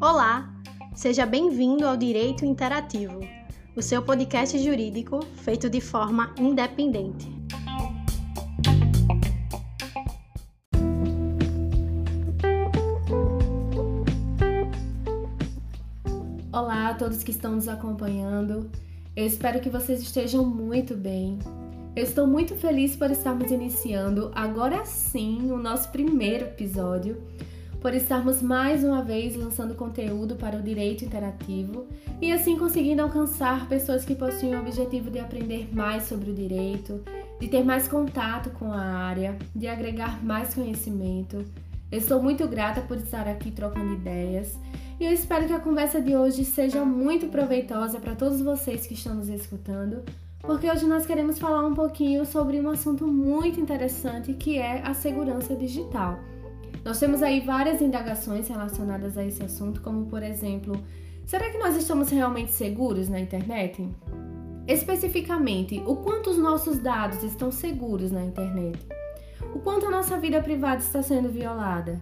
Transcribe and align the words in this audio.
Olá, 0.00 0.52
seja 0.96 1.24
bem-vindo 1.24 1.86
ao 1.86 1.96
Direito 1.96 2.44
Interativo, 2.44 3.20
o 3.76 3.82
seu 3.82 4.02
podcast 4.02 4.58
jurídico 4.58 5.24
feito 5.36 5.70
de 5.70 5.80
forma 5.80 6.34
independente. 6.38 7.28
Olá 16.52 16.88
a 16.88 16.94
todos 16.94 17.22
que 17.22 17.30
estão 17.30 17.54
nos 17.54 17.68
acompanhando. 17.68 18.68
Eu 19.14 19.26
espero 19.26 19.60
que 19.60 19.70
vocês 19.70 20.00
estejam 20.00 20.44
muito 20.44 20.96
bem. 20.96 21.38
Eu 21.98 22.04
estou 22.04 22.28
muito 22.28 22.54
feliz 22.54 22.94
por 22.94 23.10
estarmos 23.10 23.50
iniciando 23.50 24.30
agora 24.32 24.84
sim 24.84 25.50
o 25.50 25.58
nosso 25.58 25.90
primeiro 25.90 26.44
episódio 26.44 27.20
por 27.80 27.92
estarmos 27.92 28.40
mais 28.40 28.84
uma 28.84 29.02
vez 29.02 29.34
lançando 29.34 29.74
conteúdo 29.74 30.36
para 30.36 30.56
o 30.56 30.62
direito 30.62 31.04
interativo 31.04 31.88
e 32.22 32.30
assim 32.30 32.56
conseguindo 32.56 33.02
alcançar 33.02 33.68
pessoas 33.68 34.04
que 34.04 34.14
possuem 34.14 34.54
o 34.54 34.60
objetivo 34.60 35.10
de 35.10 35.18
aprender 35.18 35.74
mais 35.74 36.04
sobre 36.04 36.30
o 36.30 36.34
direito, 36.34 37.02
de 37.40 37.48
ter 37.48 37.64
mais 37.64 37.88
contato 37.88 38.50
com 38.50 38.72
a 38.72 38.80
área, 38.80 39.36
de 39.52 39.66
agregar 39.66 40.24
mais 40.24 40.54
conhecimento. 40.54 41.44
Eu 41.90 41.98
estou 41.98 42.22
muito 42.22 42.46
grata 42.46 42.80
por 42.80 42.98
estar 42.98 43.26
aqui 43.26 43.50
trocando 43.50 43.94
ideias 43.94 44.56
e 45.00 45.04
eu 45.04 45.10
espero 45.10 45.48
que 45.48 45.52
a 45.52 45.58
conversa 45.58 46.00
de 46.00 46.14
hoje 46.14 46.44
seja 46.44 46.84
muito 46.84 47.26
proveitosa 47.26 47.98
para 47.98 48.14
todos 48.14 48.40
vocês 48.40 48.86
que 48.86 48.94
estão 48.94 49.16
nos 49.16 49.28
escutando, 49.28 50.04
porque 50.40 50.70
hoje 50.70 50.86
nós 50.86 51.04
queremos 51.04 51.38
falar 51.38 51.66
um 51.66 51.74
pouquinho 51.74 52.24
sobre 52.24 52.60
um 52.60 52.68
assunto 52.70 53.06
muito 53.06 53.60
interessante 53.60 54.32
que 54.34 54.58
é 54.58 54.82
a 54.82 54.94
segurança 54.94 55.54
digital. 55.54 56.18
Nós 56.84 56.98
temos 56.98 57.22
aí 57.22 57.40
várias 57.40 57.82
indagações 57.82 58.48
relacionadas 58.48 59.18
a 59.18 59.24
esse 59.24 59.42
assunto, 59.42 59.80
como 59.80 60.06
por 60.06 60.22
exemplo, 60.22 60.80
será 61.26 61.50
que 61.50 61.58
nós 61.58 61.76
estamos 61.76 62.08
realmente 62.10 62.52
seguros 62.52 63.08
na 63.08 63.20
internet? 63.20 63.86
Especificamente, 64.66 65.82
o 65.86 65.96
quanto 65.96 66.30
os 66.30 66.38
nossos 66.38 66.78
dados 66.78 67.22
estão 67.22 67.50
seguros 67.50 68.10
na 68.10 68.24
internet? 68.24 68.78
O 69.54 69.58
quanto 69.60 69.86
a 69.86 69.90
nossa 69.90 70.18
vida 70.18 70.42
privada 70.42 70.80
está 70.80 71.02
sendo 71.02 71.28
violada? 71.30 72.00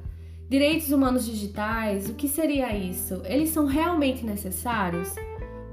Direitos 0.49 0.91
humanos 0.91 1.27
digitais, 1.27 2.09
o 2.09 2.15
que 2.15 2.29
seria 2.29 2.77
isso? 2.77 3.23
Eles 3.25 3.51
são 3.51 3.67
realmente 3.67 4.25
necessários? 4.25 5.15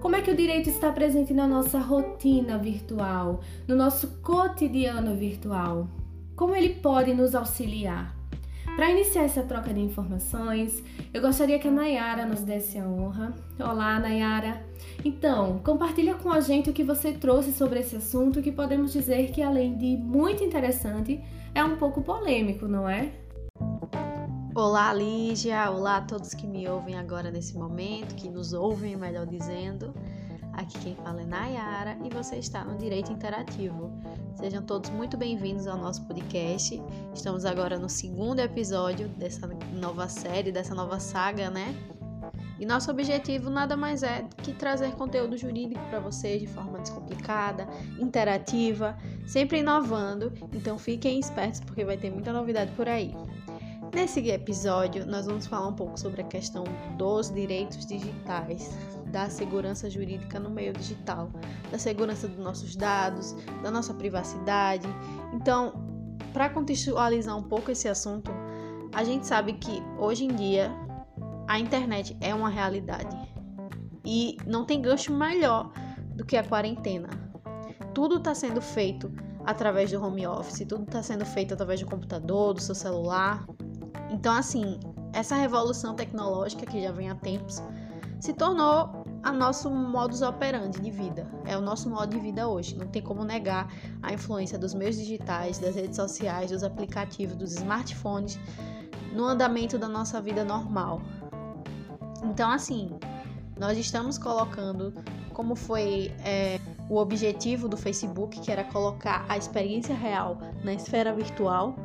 Como 0.04 0.18
é 0.18 0.22
que 0.22 0.32
o 0.32 0.36
direito 0.36 0.70
está 0.70 0.92
presente 0.92 1.34
na 1.34 1.48
nossa 1.48 1.80
rotina 1.80 2.58
virtual, 2.58 3.40
no 3.66 3.74
nosso 3.74 4.20
cotidiano 4.22 5.16
virtual? 5.16 5.88
Como 6.36 6.54
ele 6.54 6.76
pode 6.76 7.14
nos 7.14 7.34
auxiliar? 7.34 8.14
Para 8.76 8.92
iniciar 8.92 9.24
essa 9.24 9.44
troca 9.44 9.74
de 9.74 9.80
informações, 9.80 10.84
eu 11.14 11.22
gostaria 11.22 11.58
que 11.58 11.70
a 11.70 11.72
Nayara 11.72 12.26
nos 12.26 12.42
desse 12.42 12.78
a 12.78 12.86
honra. 12.86 13.34
Olá, 13.58 13.98
Nayara. 13.98 14.62
Então, 15.06 15.60
compartilha 15.60 16.16
com 16.16 16.30
a 16.30 16.42
gente 16.42 16.70
o 16.70 16.74
que 16.74 16.84
você 16.84 17.14
trouxe 17.14 17.54
sobre 17.54 17.80
esse 17.80 17.96
assunto, 17.96 18.42
que 18.42 18.52
podemos 18.52 18.92
dizer 18.92 19.32
que 19.32 19.42
além 19.42 19.78
de 19.78 19.96
muito 19.96 20.44
interessante, 20.44 21.24
é 21.56 21.64
um 21.64 21.78
pouco 21.78 22.02
polêmico, 22.02 22.68
não 22.68 22.90
é? 22.90 23.14
Olá, 24.56 24.94
Lígia. 24.94 25.72
Olá 25.72 25.98
a 25.98 26.02
todos 26.02 26.36
que 26.36 26.46
me 26.46 26.70
ouvem 26.70 26.96
agora 26.96 27.32
nesse 27.32 27.58
momento, 27.58 28.14
que 28.14 28.30
nos 28.30 28.54
ouvem, 28.54 28.96
melhor 28.96 29.26
dizendo. 29.26 29.92
Aqui 30.54 30.78
quem 30.78 30.96
fala 30.96 31.24
é 31.24 31.26
Nayara 31.26 31.98
e 32.04 32.10
você 32.14 32.36
está 32.36 32.64
no 32.64 32.78
Direito 32.78 33.12
Interativo. 33.12 33.92
Sejam 34.36 34.62
todos 34.62 34.92
muito 34.92 35.18
bem-vindos 35.18 35.66
ao 35.66 35.76
nosso 35.76 36.06
podcast. 36.06 36.80
Estamos 37.16 37.46
agora 37.46 37.80
no 37.80 37.90
segundo 37.90 38.42
episódio 38.42 39.10
dessa 39.10 39.48
nova 39.74 40.08
série, 40.08 40.52
dessa 40.52 40.76
nova 40.76 41.00
saga, 41.00 41.50
né? 41.50 41.76
E 42.60 42.66
nosso 42.66 42.92
objetivo 42.92 43.50
nada 43.50 43.76
mais 43.76 44.04
é 44.04 44.24
que 44.44 44.54
trazer 44.54 44.92
conteúdo 44.92 45.36
jurídico 45.36 45.84
para 45.90 46.00
vocês 46.00 46.40
de 46.40 46.48
forma 46.48 46.78
descomplicada, 46.78 47.68
interativa, 48.00 48.96
sempre 49.26 49.62
inovando. 49.62 50.32
Então 50.54 50.78
fiquem 50.78 51.20
espertos 51.20 51.60
porque 51.60 51.84
vai 51.84 51.98
ter 51.98 52.12
muita 52.12 52.32
novidade 52.32 52.72
por 52.74 52.88
aí. 52.88 53.16
Nesse 53.94 54.28
episódio, 54.28 55.06
nós 55.06 55.28
vamos 55.28 55.46
falar 55.46 55.68
um 55.68 55.76
pouco 55.76 56.00
sobre 56.00 56.22
a 56.22 56.24
questão 56.24 56.64
dos 56.98 57.30
direitos 57.30 57.86
digitais, 57.86 58.76
da 59.12 59.30
segurança 59.30 59.88
jurídica 59.88 60.40
no 60.40 60.50
meio 60.50 60.74
digital, 60.74 61.30
da 61.70 61.78
segurança 61.78 62.28
dos 62.28 62.40
nossos 62.44 62.76
dados, 62.76 63.36
da 63.62 63.70
nossa 63.70 63.94
privacidade. 63.94 64.88
Então, 65.32 65.74
para 66.34 66.50
contextualizar 66.50 67.38
um 67.38 67.44
pouco 67.44 67.70
esse 67.70 67.88
assunto, 67.88 68.32
a 68.96 69.04
gente 69.04 69.28
sabe 69.28 69.54
que 69.54 69.84
hoje 70.00 70.26
em 70.26 70.36
dia 70.36 70.72
a 71.48 71.60
internet 71.60 72.18
é 72.20 72.34
uma 72.34 72.50
realidade 72.50 73.16
e 74.04 74.38
não 74.48 74.66
tem 74.66 74.82
gancho 74.82 75.14
melhor 75.14 75.72
do 76.16 76.26
que 76.26 76.36
a 76.36 76.44
quarentena. 76.44 77.10
Tudo 77.94 78.18
está 78.18 78.34
sendo 78.34 78.60
feito 78.60 79.14
através 79.46 79.92
do 79.92 80.04
home 80.04 80.26
office, 80.26 80.66
tudo 80.68 80.84
está 80.84 81.04
sendo 81.04 81.26
feito 81.26 81.54
através 81.54 81.80
do 81.80 81.86
computador, 81.86 82.56
do 82.56 82.62
seu 82.62 82.74
celular. 82.74 83.46
Então, 84.14 84.32
assim, 84.32 84.80
essa 85.12 85.36
revolução 85.36 85.96
tecnológica 85.96 86.68
que 86.68 86.80
já 86.82 86.92
vem 86.92 87.10
há 87.10 87.16
tempos 87.16 87.64
se 88.20 88.32
tornou 88.32 89.04
a 89.24 89.32
nosso 89.32 89.72
modus 89.72 90.22
operandi 90.22 90.80
de 90.80 90.92
vida. 90.92 91.28
É 91.46 91.58
o 91.58 91.62
nosso 91.62 91.90
modo 91.90 92.16
de 92.16 92.20
vida 92.20 92.48
hoje. 92.48 92.78
Não 92.78 92.88
tem 92.88 93.02
como 93.02 93.24
negar 93.24 93.74
a 94.04 94.14
influência 94.14 94.58
dos 94.58 94.76
meios 94.76 94.98
digitais, 94.98 95.58
das 95.58 95.76
redes 95.76 95.96
sociais, 95.96 96.52
dos 96.52 96.64
aplicativos, 96.64 97.36
dos 97.36 97.54
smartphones 97.54 98.40
no 99.12 99.26
andamento 99.26 99.80
da 99.80 99.90
nossa 99.90 100.22
vida 100.22 100.46
normal. 100.46 101.02
Então, 102.24 102.52
assim, 102.52 102.92
nós 103.60 103.80
estamos 103.80 104.20
colocando 104.20 104.94
como 105.34 105.56
foi 105.56 106.12
é, 106.24 106.60
o 106.88 106.98
objetivo 106.98 107.68
do 107.68 107.76
Facebook, 107.76 108.40
que 108.40 108.52
era 108.52 108.64
colocar 108.64 109.26
a 109.28 109.38
experiência 109.38 109.96
real 109.96 110.38
na 110.64 110.74
esfera 110.74 111.12
virtual 111.14 111.76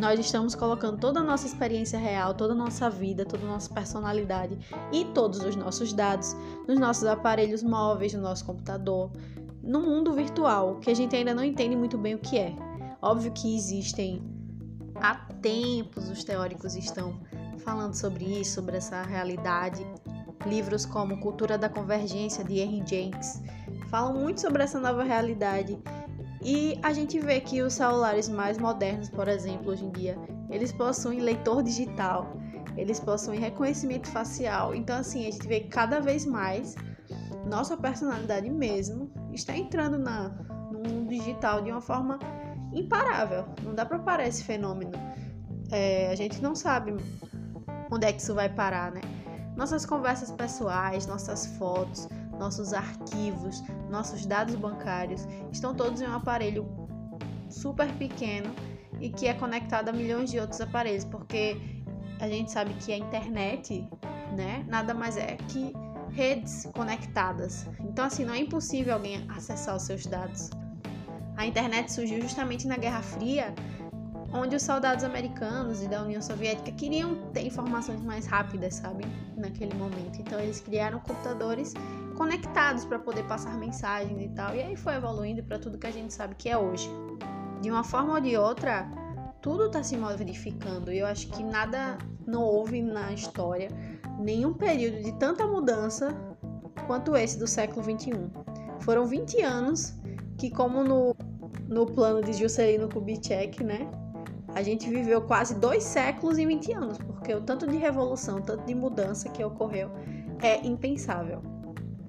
nós 0.00 0.18
estamos 0.18 0.54
colocando 0.54 0.98
toda 0.98 1.20
a 1.20 1.22
nossa 1.22 1.46
experiência 1.46 1.98
real, 1.98 2.32
toda 2.32 2.54
a 2.54 2.56
nossa 2.56 2.88
vida, 2.88 3.26
toda 3.26 3.44
a 3.44 3.48
nossa 3.48 3.72
personalidade 3.72 4.58
e 4.90 5.04
todos 5.04 5.40
os 5.40 5.54
nossos 5.54 5.92
dados 5.92 6.34
nos 6.66 6.78
nossos 6.78 7.04
aparelhos 7.04 7.62
móveis, 7.62 8.14
no 8.14 8.22
nosso 8.22 8.46
computador, 8.46 9.12
no 9.62 9.80
mundo 9.80 10.14
virtual, 10.14 10.76
que 10.76 10.90
a 10.90 10.94
gente 10.94 11.14
ainda 11.14 11.34
não 11.34 11.44
entende 11.44 11.76
muito 11.76 11.98
bem 11.98 12.14
o 12.14 12.18
que 12.18 12.38
é. 12.38 12.56
Óbvio 13.02 13.30
que 13.32 13.54
existem 13.54 14.22
há 14.96 15.14
tempos 15.14 16.08
os 16.08 16.24
teóricos 16.24 16.74
estão 16.74 17.20
falando 17.58 17.94
sobre 17.94 18.24
isso, 18.24 18.54
sobre 18.54 18.78
essa 18.78 19.02
realidade. 19.02 19.86
Livros 20.46 20.86
como 20.86 21.20
Cultura 21.20 21.58
da 21.58 21.68
Convergência 21.68 22.42
de 22.42 22.58
Henry 22.58 22.82
Jenks 22.86 23.42
falam 23.90 24.14
muito 24.14 24.40
sobre 24.40 24.62
essa 24.62 24.80
nova 24.80 25.02
realidade 25.02 25.78
e 26.42 26.78
a 26.82 26.92
gente 26.92 27.20
vê 27.20 27.40
que 27.40 27.62
os 27.62 27.74
celulares 27.74 28.28
mais 28.28 28.58
modernos, 28.58 29.10
por 29.10 29.28
exemplo, 29.28 29.72
hoje 29.72 29.84
em 29.84 29.90
dia, 29.90 30.18
eles 30.48 30.72
possuem 30.72 31.20
leitor 31.20 31.62
digital, 31.62 32.36
eles 32.76 32.98
possuem 32.98 33.38
reconhecimento 33.38 34.08
facial. 34.08 34.74
Então, 34.74 34.96
assim, 34.96 35.26
a 35.26 35.30
gente 35.30 35.46
vê 35.46 35.60
que 35.60 35.68
cada 35.68 36.00
vez 36.00 36.24
mais 36.24 36.74
nossa 37.46 37.76
personalidade 37.76 38.48
mesmo 38.48 39.10
está 39.32 39.56
entrando 39.56 39.98
na, 39.98 40.28
no 40.72 40.78
mundo 40.78 41.08
digital 41.08 41.62
de 41.62 41.70
uma 41.70 41.80
forma 41.80 42.18
imparável. 42.72 43.44
Não 43.62 43.74
dá 43.74 43.84
para 43.84 43.98
parar 43.98 44.26
esse 44.26 44.44
fenômeno. 44.44 44.92
É, 45.70 46.10
a 46.10 46.14
gente 46.14 46.40
não 46.40 46.54
sabe 46.54 46.94
onde 47.90 48.06
é 48.06 48.12
que 48.12 48.20
isso 48.20 48.34
vai 48.34 48.48
parar, 48.48 48.92
né? 48.92 49.00
Nossas 49.56 49.84
conversas 49.84 50.30
pessoais, 50.30 51.06
nossas 51.06 51.46
fotos, 51.58 52.08
nossos 52.40 52.72
arquivos, 52.72 53.62
nossos 53.90 54.24
dados 54.24 54.54
bancários 54.54 55.28
estão 55.52 55.74
todos 55.74 56.00
em 56.00 56.06
um 56.06 56.14
aparelho 56.14 56.66
super 57.50 57.92
pequeno 57.94 58.50
e 58.98 59.10
que 59.10 59.26
é 59.26 59.34
conectado 59.34 59.90
a 59.90 59.92
milhões 59.92 60.30
de 60.30 60.40
outros 60.40 60.60
aparelhos, 60.60 61.04
porque 61.04 61.60
a 62.18 62.26
gente 62.28 62.50
sabe 62.50 62.72
que 62.74 62.92
a 62.92 62.96
internet, 62.96 63.86
né, 64.34 64.64
nada 64.66 64.94
mais 64.94 65.18
é 65.18 65.36
que 65.48 65.74
redes 66.12 66.66
conectadas. 66.72 67.68
Então 67.80 68.06
assim, 68.06 68.24
não 68.24 68.32
é 68.32 68.38
impossível 68.38 68.94
alguém 68.94 69.24
acessar 69.28 69.76
os 69.76 69.82
seus 69.82 70.06
dados. 70.06 70.48
A 71.36 71.46
internet 71.46 71.92
surgiu 71.92 72.22
justamente 72.22 72.66
na 72.66 72.78
Guerra 72.78 73.02
Fria, 73.02 73.54
onde 74.32 74.56
os 74.56 74.62
soldados 74.62 75.04
americanos 75.04 75.82
e 75.82 75.88
da 75.88 76.02
União 76.02 76.22
Soviética 76.22 76.72
queriam 76.72 77.16
ter 77.32 77.46
informações 77.46 78.00
mais 78.02 78.26
rápidas, 78.26 78.76
sabe, 78.76 79.04
naquele 79.36 79.74
momento. 79.74 80.20
Então 80.20 80.38
eles 80.38 80.60
criaram 80.60 81.00
computadores 81.00 81.74
conectados 82.20 82.84
para 82.84 82.98
poder 82.98 83.22
passar 83.22 83.56
mensagens 83.56 84.20
e 84.20 84.28
tal. 84.28 84.54
E 84.54 84.60
aí 84.60 84.76
foi 84.76 84.94
evoluindo 84.94 85.42
para 85.42 85.58
tudo 85.58 85.78
que 85.78 85.86
a 85.86 85.90
gente 85.90 86.12
sabe 86.12 86.34
que 86.34 86.50
é 86.50 86.58
hoje. 86.58 86.86
De 87.62 87.70
uma 87.70 87.82
forma 87.82 88.12
ou 88.12 88.20
de 88.20 88.36
outra, 88.36 88.86
tudo 89.40 89.68
está 89.68 89.82
se 89.82 89.96
modificando. 89.96 90.92
E 90.92 90.98
eu 90.98 91.06
acho 91.06 91.28
que 91.28 91.42
nada 91.42 91.96
não 92.26 92.42
houve 92.42 92.82
na 92.82 93.10
história 93.10 93.68
nenhum 94.18 94.52
período 94.52 95.02
de 95.02 95.12
tanta 95.12 95.46
mudança 95.46 96.14
quanto 96.86 97.16
esse 97.16 97.38
do 97.38 97.46
século 97.46 97.82
21. 97.82 98.28
Foram 98.80 99.06
20 99.06 99.40
anos 99.40 99.94
que, 100.36 100.50
como 100.50 100.84
no, 100.84 101.16
no 101.68 101.86
plano 101.86 102.20
de 102.20 102.34
Juscelino 102.34 102.86
Kubitschek, 102.86 103.64
né? 103.64 103.90
A 104.54 104.62
gente 104.62 104.90
viveu 104.90 105.22
quase 105.22 105.54
dois 105.54 105.84
séculos 105.84 106.36
e 106.36 106.44
20 106.44 106.72
anos, 106.74 106.98
porque 106.98 107.34
o 107.34 107.40
tanto 107.40 107.66
de 107.66 107.78
revolução, 107.78 108.40
o 108.40 108.42
tanto 108.42 108.66
de 108.66 108.74
mudança 108.74 109.26
que 109.30 109.42
ocorreu 109.42 109.90
é 110.42 110.66
impensável, 110.66 111.42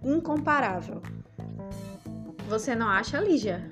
incomparável. 0.03 1.01
Você 2.47 2.75
não 2.75 2.87
acha, 2.87 3.19
Lígia? 3.19 3.71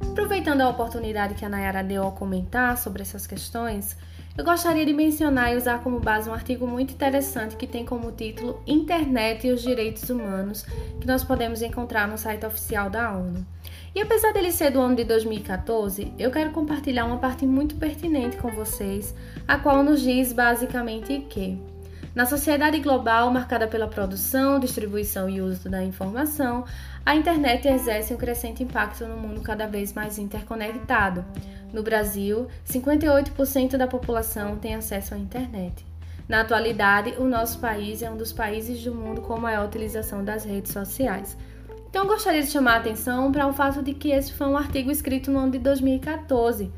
Aproveitando 0.00 0.60
a 0.60 0.68
oportunidade 0.68 1.34
que 1.34 1.44
a 1.44 1.48
Nayara 1.48 1.82
deu 1.82 2.02
ao 2.02 2.12
comentar 2.12 2.76
sobre 2.76 3.02
essas 3.02 3.26
questões, 3.26 3.96
eu 4.36 4.44
gostaria 4.44 4.86
de 4.86 4.92
mencionar 4.92 5.52
e 5.52 5.56
usar 5.56 5.82
como 5.82 6.00
base 6.00 6.28
um 6.28 6.32
artigo 6.32 6.66
muito 6.66 6.94
interessante 6.94 7.56
que 7.56 7.66
tem 7.66 7.84
como 7.84 8.12
título 8.12 8.62
Internet 8.66 9.46
e 9.46 9.52
os 9.52 9.62
Direitos 9.62 10.08
Humanos, 10.08 10.62
que 11.00 11.06
nós 11.06 11.22
podemos 11.22 11.60
encontrar 11.60 12.08
no 12.08 12.16
site 12.16 12.46
oficial 12.46 12.88
da 12.88 13.12
ONU. 13.12 13.46
E 13.94 14.00
apesar 14.00 14.32
dele 14.32 14.50
ser 14.50 14.70
do 14.70 14.80
ano 14.80 14.96
de 14.96 15.04
2014, 15.04 16.14
eu 16.18 16.30
quero 16.30 16.50
compartilhar 16.50 17.04
uma 17.04 17.18
parte 17.18 17.44
muito 17.44 17.74
pertinente 17.74 18.38
com 18.38 18.48
vocês, 18.48 19.14
a 19.46 19.58
qual 19.58 19.82
nos 19.82 20.00
diz 20.00 20.32
basicamente 20.32 21.26
que 21.28 21.60
na 22.14 22.26
sociedade 22.26 22.78
global 22.80 23.30
marcada 23.30 23.66
pela 23.66 23.88
produção, 23.88 24.60
distribuição 24.60 25.30
e 25.30 25.40
uso 25.40 25.66
da 25.70 25.82
informação, 25.82 26.64
a 27.06 27.16
internet 27.16 27.66
exerce 27.66 28.12
um 28.12 28.18
crescente 28.18 28.62
impacto 28.62 29.06
no 29.06 29.16
mundo 29.16 29.40
cada 29.40 29.66
vez 29.66 29.94
mais 29.94 30.18
interconectado. 30.18 31.24
No 31.72 31.82
Brasil, 31.82 32.48
58% 32.66 33.78
da 33.78 33.86
população 33.86 34.58
tem 34.58 34.74
acesso 34.74 35.14
à 35.14 35.18
internet. 35.18 35.86
Na 36.28 36.42
atualidade, 36.42 37.14
o 37.18 37.24
nosso 37.24 37.58
país 37.58 38.02
é 38.02 38.10
um 38.10 38.16
dos 38.16 38.32
países 38.32 38.84
do 38.84 38.94
mundo 38.94 39.22
com 39.22 39.40
maior 39.40 39.66
utilização 39.66 40.22
das 40.22 40.44
redes 40.44 40.70
sociais. 40.70 41.34
Então, 41.88 42.06
gostaria 42.06 42.42
de 42.42 42.48
chamar 42.48 42.74
a 42.74 42.78
atenção 42.78 43.32
para 43.32 43.46
o 43.46 43.54
fato 43.54 43.82
de 43.82 43.94
que 43.94 44.10
esse 44.10 44.34
foi 44.34 44.46
um 44.46 44.56
artigo 44.56 44.90
escrito 44.90 45.30
no 45.30 45.38
ano 45.38 45.52
de 45.52 45.58
2014 45.58 46.70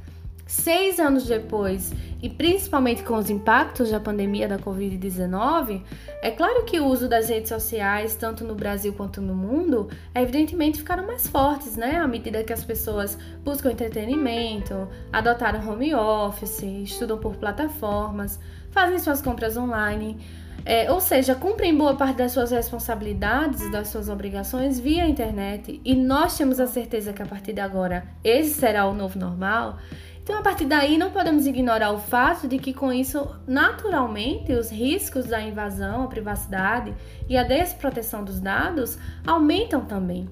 Seis 0.55 1.01
anos 1.01 1.27
depois, 1.27 1.93
e 2.23 2.29
principalmente 2.31 3.03
com 3.03 3.17
os 3.17 3.29
impactos 3.29 3.91
da 3.91 3.99
pandemia 3.99 4.47
da 4.47 4.57
Covid-19, 4.57 5.83
é 6.23 6.31
claro 6.31 6.65
que 6.65 6.79
o 6.79 6.87
uso 6.87 7.09
das 7.09 7.29
redes 7.29 7.49
sociais, 7.49 8.15
tanto 8.15 8.45
no 8.45 8.55
Brasil 8.55 8.93
quanto 8.93 9.21
no 9.21 9.35
mundo, 9.35 9.91
evidentemente 10.15 10.79
ficaram 10.79 11.07
mais 11.07 11.27
fortes, 11.27 11.77
né? 11.77 11.97
À 11.97 12.07
medida 12.07 12.45
que 12.45 12.53
as 12.53 12.65
pessoas 12.65 13.19
buscam 13.45 13.73
entretenimento, 13.73 14.89
adotaram 15.13 15.69
home 15.69 15.93
office, 15.93 16.63
estudam 16.63 17.19
por 17.19 17.35
plataformas, 17.37 18.39
fazem 18.71 18.99
suas 19.01 19.21
compras 19.21 19.57
online. 19.57 20.19
É, 20.65 20.91
ou 20.91 20.99
seja, 20.99 21.35
cumprem 21.35 21.77
boa 21.77 21.95
parte 21.95 22.17
das 22.17 22.33
suas 22.33 22.51
responsabilidades, 22.51 23.71
das 23.71 23.89
suas 23.89 24.09
obrigações 24.09 24.81
via 24.81 25.07
internet, 25.07 25.79
e 25.85 25.95
nós 25.95 26.39
temos 26.39 26.59
a 26.59 26.67
certeza 26.67 27.13
que 27.13 27.21
a 27.21 27.27
partir 27.27 27.53
de 27.53 27.61
agora 27.61 28.07
esse 28.23 28.55
será 28.55 28.87
o 28.87 28.95
novo 28.95 29.19
normal. 29.19 29.79
Então, 30.25 30.39
a 30.39 30.43
partir 30.43 30.65
daí, 30.65 30.97
não 30.97 31.11
podemos 31.11 31.47
ignorar 31.47 31.93
o 31.93 31.99
fato 31.99 32.49
de 32.49 32.59
que, 32.59 32.73
com 32.73 32.91
isso, 32.91 33.29
naturalmente, 33.47 34.55
os 34.55 34.71
riscos 34.71 35.27
da 35.27 35.39
invasão 35.39 36.03
à 36.03 36.07
privacidade 36.07 36.95
e 37.29 37.37
a 37.37 37.43
desproteção 37.43 38.25
dos 38.25 38.41
dados 38.41 38.99
aumentam 39.27 39.85
também. 39.85 40.27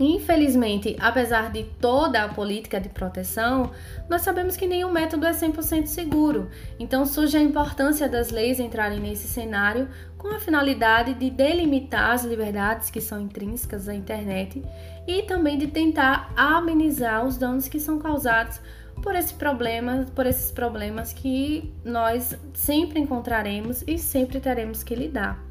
Infelizmente, 0.00 0.96
apesar 0.98 1.52
de 1.52 1.62
toda 1.78 2.24
a 2.24 2.28
política 2.28 2.80
de 2.80 2.88
proteção, 2.88 3.70
nós 4.08 4.22
sabemos 4.22 4.56
que 4.56 4.66
nenhum 4.66 4.90
método 4.90 5.26
é 5.26 5.30
100% 5.30 5.86
seguro. 5.86 6.48
Então 6.78 7.04
surge 7.04 7.36
a 7.36 7.42
importância 7.42 8.08
das 8.08 8.30
leis 8.30 8.58
entrarem 8.58 8.98
nesse 8.98 9.28
cenário 9.28 9.88
com 10.16 10.28
a 10.28 10.40
finalidade 10.40 11.14
de 11.14 11.30
delimitar 11.30 12.12
as 12.12 12.24
liberdades 12.24 12.90
que 12.90 13.00
são 13.00 13.20
intrínsecas 13.20 13.90
à 13.90 13.94
internet 13.94 14.64
e 15.06 15.22
também 15.22 15.58
de 15.58 15.66
tentar 15.66 16.32
amenizar 16.34 17.26
os 17.26 17.36
danos 17.36 17.68
que 17.68 17.78
são 17.78 17.98
causados 17.98 18.58
por 19.02 19.14
esse 19.14 19.34
problema, 19.34 20.06
por 20.14 20.26
esses 20.26 20.50
problemas 20.50 21.12
que 21.12 21.72
nós 21.84 22.36
sempre 22.54 23.00
encontraremos 23.00 23.82
e 23.86 23.98
sempre 23.98 24.40
teremos 24.40 24.82
que 24.82 24.94
lidar. 24.94 25.42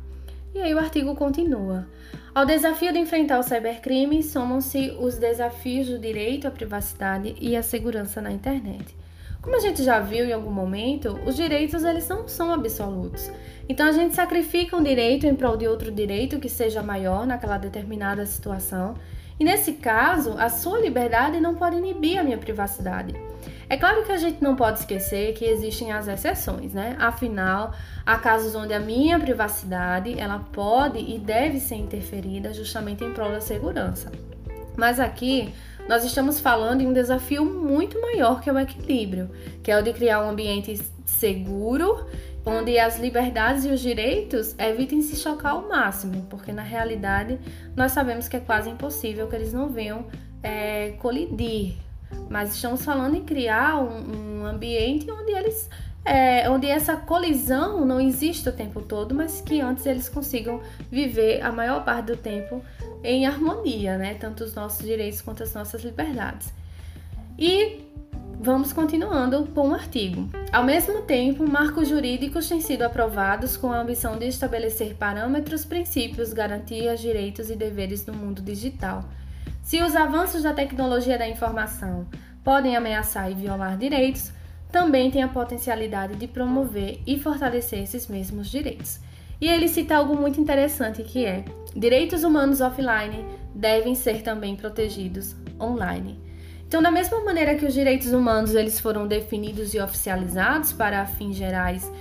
E 0.54 0.60
aí 0.60 0.74
o 0.74 0.80
artigo 0.80 1.16
continua. 1.16 1.88
Ao 2.34 2.46
desafio 2.46 2.92
de 2.92 3.00
enfrentar 3.00 3.40
o 3.40 3.44
cybercrime, 3.44 4.24
somam-se 4.24 4.96
os 5.00 5.18
desafios 5.18 5.88
do 5.88 6.00
direito 6.00 6.48
à 6.48 6.51
privacidade 6.51 7.36
e 7.40 7.56
à 7.56 7.62
segurança 7.62 8.22
na 8.22 8.31
internet. 8.31 8.96
Como 9.42 9.56
a 9.56 9.60
gente 9.60 9.84
já 9.84 10.00
viu 10.00 10.25
em 10.25 10.34
algum 10.34 10.52
momento, 10.52 11.18
os 11.25 11.36
direitos 11.36 11.84
eles 11.84 12.07
não 12.07 12.28
são 12.28 12.54
absolutos. 12.54 13.31
Então 13.69 13.88
a 13.88 13.92
gente 13.92 14.16
sacrifica 14.16 14.75
um 14.75 14.84
direito 14.84 15.25
em 15.25 15.36
prol 15.36 15.56
de 15.56 15.68
outro 15.68 15.92
direito 15.92 16.40
que 16.40 16.50
seja 16.50 16.84
maior 16.84 17.25
naquela 17.25 17.57
determinada 17.57 18.25
situação. 18.25 18.95
E 19.39 19.44
nesse 19.44 19.74
caso, 19.74 20.36
a 20.38 20.50
sua 20.50 20.80
liberdade 20.80 21.39
não 21.39 21.56
pode 21.56 21.77
inibir 21.77 22.19
a 22.19 22.24
minha 22.24 22.38
privacidade. 22.38 23.13
É 23.69 23.77
claro 23.77 24.03
que 24.03 24.12
a 24.12 24.18
gente 24.18 24.44
não 24.44 24.56
pode 24.56 24.80
esquecer 24.80 25.33
que 25.33 25.45
existem 25.45 25.91
as 25.91 26.07
exceções, 26.07 26.74
né? 26.74 26.95
Afinal, 27.00 27.71
há 28.06 28.18
casos 28.18 28.56
onde 28.56 28.74
a 28.74 28.80
minha 28.80 29.19
privacidade 29.19 30.19
ela 30.19 30.39
pode 30.51 30.97
e 31.00 31.19
deve 31.19 31.59
ser 31.59 31.75
interferida 31.75 32.51
justamente 32.51 33.03
em 33.03 33.13
prol 33.13 33.31
da 33.31 33.39
segurança. 33.39 34.12
Mas 34.75 35.00
aqui 35.00 35.53
nós 35.88 36.03
estamos 36.03 36.39
falando 36.39 36.81
em 36.81 36.88
um 36.88 36.94
desafio 36.94 37.45
muito 37.45 38.00
maior 38.01 38.42
que 38.42 38.50
é 38.50 38.53
o 38.53 38.59
equilíbrio, 38.59 39.30
que 39.63 39.71
é 39.71 39.77
o 39.77 39.83
de 39.83 39.94
criar 39.94 40.24
um 40.24 40.30
ambiente 40.30 40.80
seguro, 41.06 42.06
onde 42.50 42.78
as 42.80 43.00
liberdades 43.00 43.66
e 43.66 43.69
os 43.69 43.80
direitos 43.80 44.56
evitem 44.57 45.01
se 45.01 45.16
chocar 45.16 45.51
ao 45.54 45.68
máximo, 45.68 46.25
porque 46.30 46.51
na 46.51 46.63
realidade 46.63 47.40
nós 47.75 47.92
sabemos 47.92 48.28
que 48.28 48.38
é 48.38 48.40
quase 48.40 48.69
impossível 48.69 49.28
que 49.28 49.36
eles 49.36 49.54
não 49.54 49.69
venham 49.69 50.07
é, 50.42 50.92
colidir 51.00 51.78
mas 52.30 52.54
estamos 52.56 52.84
falando 52.84 53.16
em 53.16 53.24
criar 53.24 53.81
um, 53.81 54.42
um 54.42 54.46
ambiente 54.46 55.10
onde 55.10 55.31
eles 55.31 55.69
é, 56.06 56.50
onde 56.50 56.68
essa 56.68 56.96
colisão 56.96 57.86
não 57.86 58.00
existe 58.00 58.48
o 58.48 58.52
tempo 58.52 58.81
todo, 58.81 59.13
mas 59.13 59.42
que 59.42 59.60
antes 59.60 59.86
eles 59.86 60.07
consigam 60.07 60.62
viver 60.90 61.42
a 61.42 61.52
maior 61.52 61.84
parte 61.84 62.07
do 62.07 62.18
tempo 62.18 62.63
em 63.04 63.28
harmonia, 63.28 63.98
né? 63.98 64.16
Tanto 64.16 64.44
os 64.44 64.56
nossos 64.56 64.84
direitos 64.86 65.22
quanto 65.22 65.44
as 65.44 65.54
nossas 65.54 65.84
liberdades. 65.84 66.54
E 67.38 67.88
vamos 68.39 68.71
continuando 68.71 69.45
com 69.53 69.69
o 69.69 69.74
artigo. 69.74 70.30
Ao 70.51 70.63
mesmo 70.63 71.01
tempo, 71.01 71.45
marcos 71.45 71.89
jurídicos 71.89 72.47
têm 72.47 72.62
sido 72.62 72.83
aprovados 72.83 73.57
com 73.57 73.71
a 73.71 73.81
ambição 73.81 74.18
de 74.18 74.27
estabelecer 74.27 74.95
parâmetros, 74.95 75.65
princípios, 75.65 76.33
garantias, 76.33 77.00
direitos 77.00 77.50
e 77.50 77.56
deveres 77.56 78.06
no 78.06 78.13
mundo 78.13 78.41
digital 78.41 79.03
se 79.69 79.80
os 79.83 79.95
avanços 79.95 80.41
da 80.41 80.51
tecnologia 80.51 81.15
da 81.15 81.30
informação 81.30 82.07
podem 82.44 82.75
ameaçar 82.75 83.30
e 83.30 83.35
violar 83.35 83.78
direitos, 83.78 84.31
também 84.71 85.11
tem 85.11 85.21
a 85.21 85.28
potencialidade 85.28 86.16
de 86.16 86.28
promover 86.28 86.99
e 87.06 87.19
fortalecer 87.19 87.83
esses 87.83 88.07
mesmos 88.07 88.49
direitos. 88.49 88.99
E 89.40 89.47
ele 89.47 89.68
cita 89.68 89.95
algo 89.95 90.16
muito 90.16 90.42
interessante 90.42 91.04
que 91.04 91.23
é: 91.23 91.45
direitos 91.75 92.23
humanos 92.23 92.61
offline 92.61 93.23
devem 93.54 93.94
ser 93.94 94.23
também 94.23 94.56
protegidos 94.56 95.35
online. 95.61 96.19
Então, 96.69 96.83
da 96.83 96.92
mesma 96.92 97.19
maneira 97.21 97.56
que 97.56 97.66
os 97.66 97.73
direitos 97.73 98.14
humanos 98.14 98.54
eles 98.54 98.80
foram 98.80 99.07
definidos 99.07 99.73
e 99.73 99.80
oficializados 99.80 100.71
para 100.71 101.04
fins 101.04 101.35
gerais 101.35 101.92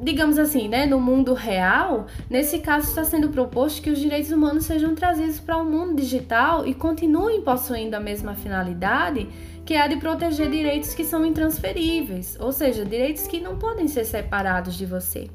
digamos 0.00 0.38
assim, 0.38 0.68
né, 0.68 0.86
no 0.86 1.00
mundo 1.00 1.34
real, 1.34 2.06
nesse 2.30 2.60
caso 2.60 2.88
está 2.88 3.04
sendo 3.04 3.30
proposto 3.30 3.82
que 3.82 3.90
os 3.90 3.98
direitos 3.98 4.30
humanos 4.30 4.64
sejam 4.64 4.94
trazidos 4.94 5.40
para 5.40 5.56
o 5.56 5.64
mundo 5.64 6.00
digital 6.00 6.64
e 6.64 6.72
continuem 6.72 7.42
possuindo 7.42 7.96
a 7.96 8.00
mesma 8.00 8.34
finalidade, 8.34 9.28
que 9.66 9.74
é 9.74 9.80
a 9.80 9.88
de 9.88 9.96
proteger 9.96 10.48
direitos 10.48 10.94
que 10.94 11.04
são 11.04 11.26
intransferíveis, 11.26 12.38
ou 12.38 12.52
seja, 12.52 12.84
direitos 12.84 13.26
que 13.26 13.40
não 13.40 13.58
podem 13.58 13.88
ser 13.88 14.04
separados 14.04 14.76
de 14.76 14.86
você. 14.86 15.28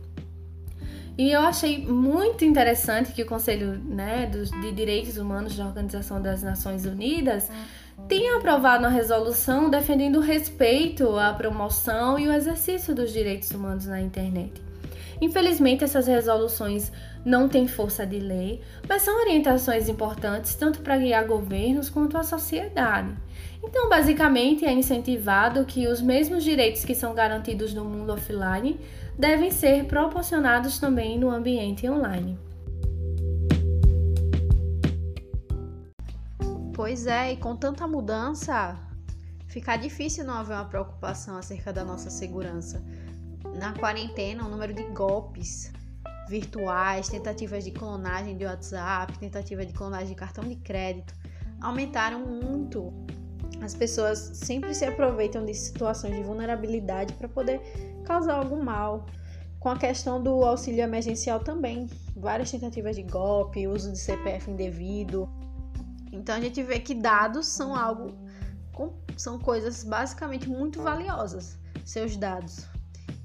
E 1.18 1.32
eu 1.32 1.42
achei 1.42 1.86
muito 1.86 2.44
interessante 2.44 3.12
que 3.12 3.22
o 3.22 3.26
Conselho 3.26 3.80
né, 3.86 4.26
de 4.26 4.72
Direitos 4.72 5.18
Humanos 5.18 5.56
da 5.56 5.68
Organização 5.68 6.20
das 6.20 6.42
Nações 6.42 6.86
Unidas 6.86 7.52
tenha 8.14 8.38
aprovado 8.38 8.84
uma 8.84 8.92
resolução 8.92 9.72
defendendo 9.72 10.18
o 10.18 10.22
respeito 10.22 11.18
à 11.18 11.34
promoção 11.34 12.20
e 12.20 12.28
o 12.28 12.32
exercício 12.32 12.94
dos 12.94 13.12
direitos 13.12 13.50
humanos 13.50 13.88
na 13.88 14.00
internet. 14.00 14.62
Infelizmente, 15.20 15.84
essas 15.84 16.06
resoluções 16.06 16.92
não 17.26 17.50
têm 17.50 17.68
força 17.68 18.06
de 18.06 18.20
lei, 18.20 18.62
mas 18.88 19.02
são 19.02 19.20
orientações 19.20 19.90
importantes 19.90 20.54
tanto 20.54 20.82
para 20.82 20.98
guiar 20.98 21.26
governos 21.26 21.90
quanto 21.90 22.16
a 22.16 22.22
sociedade. 22.22 23.16
Então, 23.64 23.90
basicamente, 23.90 24.64
é 24.64 24.72
incentivado 24.72 25.66
que 25.66 25.88
os 25.88 26.00
mesmos 26.00 26.44
direitos 26.44 26.86
que 26.86 26.94
são 26.94 27.16
garantidos 27.16 27.74
no 27.74 27.84
mundo 27.84 28.14
offline 28.14 28.80
devem 29.18 29.50
ser 29.50 29.86
proporcionados 29.86 30.78
também 30.78 31.18
no 31.18 31.32
ambiente 31.32 31.90
online. 31.90 32.38
Pois 36.84 37.08
é, 37.08 37.32
e 37.32 37.38
com 37.38 37.56
tanta 37.56 37.88
mudança, 37.88 38.78
fica 39.48 39.78
difícil 39.78 40.26
não 40.26 40.34
haver 40.34 40.56
uma 40.56 40.66
preocupação 40.66 41.38
acerca 41.38 41.72
da 41.72 41.82
nossa 41.82 42.10
segurança. 42.10 42.84
Na 43.58 43.72
quarentena, 43.72 44.46
o 44.46 44.50
número 44.50 44.74
de 44.74 44.84
golpes 44.90 45.72
virtuais, 46.28 47.08
tentativas 47.08 47.64
de 47.64 47.72
clonagem 47.72 48.36
de 48.36 48.44
WhatsApp, 48.44 49.18
tentativa 49.18 49.66
de 49.66 49.72
clonagem 49.72 50.10
de 50.10 50.16
cartão 50.16 50.44
de 50.44 50.58
crédito 50.58 51.14
aumentaram 51.62 52.20
muito 52.20 52.92
as 53.62 53.74
pessoas 53.74 54.20
sempre 54.34 54.74
se 54.74 54.84
aproveitam 54.84 55.46
de 55.46 55.54
situações 55.54 56.14
de 56.14 56.22
vulnerabilidade 56.22 57.14
para 57.14 57.30
poder 57.30 57.62
causar 58.04 58.34
algum 58.34 58.62
mal. 58.62 59.06
Com 59.58 59.70
a 59.70 59.78
questão 59.78 60.22
do 60.22 60.44
auxílio 60.44 60.82
emergencial 60.82 61.40
também, 61.40 61.88
várias 62.14 62.52
tentativas 62.52 62.98
de 62.98 63.04
golpe, 63.04 63.70
uso 63.70 63.90
de 63.90 64.00
CPF 64.00 64.52
indevido. 64.52 65.43
Então 66.14 66.36
a 66.36 66.40
gente 66.40 66.62
vê 66.64 66.80
que 66.80 66.94
dados 66.94 67.48
são 67.48 67.76
algo 67.76 68.24
são 69.18 69.38
coisas 69.38 69.84
basicamente 69.84 70.50
muito 70.50 70.82
valiosas, 70.82 71.60
seus 71.86 72.18
dados. 72.18 72.66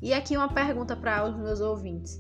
E 0.01 0.13
aqui 0.13 0.37
uma 0.37 0.53
pergunta 0.53 0.95
para 0.95 1.25
os 1.25 1.37
meus 1.37 1.61
ouvintes. 1.61 2.19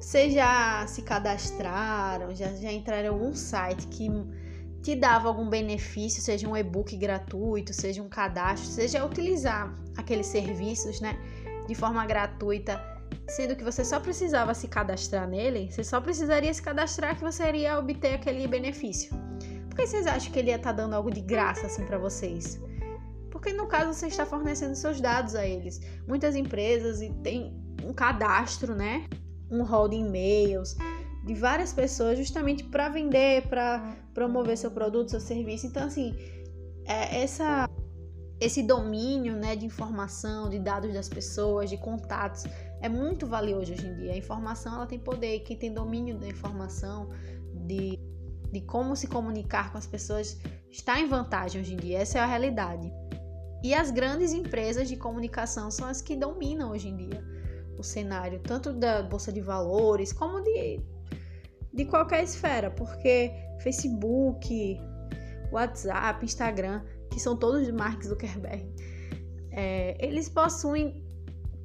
Vocês 0.00 0.34
já 0.34 0.86
se 0.86 1.02
cadastraram, 1.02 2.34
já, 2.34 2.52
já 2.54 2.70
entraram 2.70 3.04
em 3.04 3.08
algum 3.08 3.34
site 3.34 3.86
que 3.88 4.08
te 4.82 4.94
dava 4.94 5.26
algum 5.26 5.48
benefício, 5.48 6.22
seja 6.22 6.48
um 6.48 6.56
e-book 6.56 6.96
gratuito, 6.96 7.72
seja 7.72 8.02
um 8.02 8.08
cadastro, 8.08 8.68
seja 8.68 9.04
utilizar 9.04 9.74
aqueles 9.96 10.26
serviços, 10.26 11.00
né, 11.00 11.18
de 11.66 11.74
forma 11.74 12.06
gratuita, 12.06 12.80
sendo 13.28 13.56
que 13.56 13.64
você 13.64 13.84
só 13.84 13.98
precisava 13.98 14.54
se 14.54 14.68
cadastrar 14.68 15.26
nele, 15.26 15.72
você 15.72 15.82
só 15.82 16.00
precisaria 16.00 16.52
se 16.52 16.62
cadastrar 16.62 17.16
que 17.16 17.22
você 17.22 17.48
iria 17.48 17.78
obter 17.78 18.14
aquele 18.14 18.46
benefício. 18.46 19.10
Por 19.76 19.82
que 19.82 19.88
vocês 19.88 20.06
acham 20.06 20.32
que 20.32 20.38
ele 20.38 20.48
ia 20.48 20.56
estar 20.56 20.70
tá 20.70 20.82
dando 20.82 20.94
algo 20.94 21.10
de 21.10 21.20
graça 21.20 21.66
assim 21.66 21.84
para 21.84 21.98
vocês? 21.98 22.58
Porque 23.30 23.52
no 23.52 23.66
caso 23.66 23.92
você 23.92 24.06
está 24.06 24.24
fornecendo 24.24 24.74
seus 24.74 25.02
dados 25.02 25.34
a 25.34 25.46
eles. 25.46 25.82
Muitas 26.08 26.34
empresas 26.34 27.00
têm 27.22 27.54
um 27.84 27.92
cadastro, 27.92 28.74
né? 28.74 29.06
Um 29.50 29.62
hall 29.62 29.86
de 29.86 29.96
e-mails 29.96 30.74
de 31.26 31.34
várias 31.34 31.74
pessoas 31.74 32.16
justamente 32.16 32.64
para 32.64 32.88
vender, 32.88 33.48
para 33.48 33.94
promover 34.14 34.56
seu 34.56 34.70
produto, 34.70 35.10
seu 35.10 35.20
serviço. 35.20 35.66
Então 35.66 35.84
assim, 35.84 36.16
é 36.86 37.20
essa 37.22 37.68
esse 38.40 38.62
domínio, 38.62 39.36
né, 39.36 39.56
de 39.56 39.66
informação, 39.66 40.48
de 40.48 40.58
dados 40.58 40.92
das 40.92 41.08
pessoas, 41.08 41.68
de 41.68 41.76
contatos, 41.76 42.44
é 42.80 42.88
muito 42.88 43.26
valioso 43.26 43.72
hoje 43.72 43.86
em 43.86 43.94
dia. 43.94 44.12
A 44.12 44.16
informação 44.16 44.74
ela 44.74 44.86
tem 44.86 44.98
poder 44.98 45.40
quem 45.40 45.56
tem 45.56 45.72
domínio 45.72 46.18
da 46.18 46.28
informação, 46.28 47.10
de, 47.66 47.98
de 48.56 48.62
como 48.62 48.96
se 48.96 49.06
comunicar 49.06 49.70
com 49.70 49.76
as 49.76 49.86
pessoas, 49.86 50.38
está 50.70 50.98
em 50.98 51.06
vantagem 51.06 51.60
hoje 51.60 51.74
em 51.74 51.76
dia. 51.76 51.98
Essa 51.98 52.18
é 52.18 52.20
a 52.22 52.26
realidade. 52.26 52.90
E 53.62 53.74
as 53.74 53.90
grandes 53.90 54.32
empresas 54.32 54.88
de 54.88 54.96
comunicação 54.96 55.70
são 55.70 55.86
as 55.86 56.00
que 56.00 56.16
dominam 56.16 56.70
hoje 56.70 56.88
em 56.88 56.96
dia 56.96 57.22
o 57.78 57.82
cenário, 57.82 58.40
tanto 58.40 58.72
da 58.72 59.02
bolsa 59.02 59.30
de 59.30 59.42
valores 59.42 60.10
como 60.10 60.40
de, 60.40 60.80
de 61.74 61.84
qualquer 61.84 62.24
esfera, 62.24 62.70
porque 62.70 63.30
Facebook, 63.60 64.80
WhatsApp, 65.52 66.24
Instagram, 66.24 66.82
que 67.10 67.20
são 67.20 67.36
todos 67.36 67.66
de 67.66 67.72
Mark 67.72 68.02
Zuckerberg, 68.02 68.72
é, 69.50 69.96
eles 70.02 70.30
possuem 70.30 71.04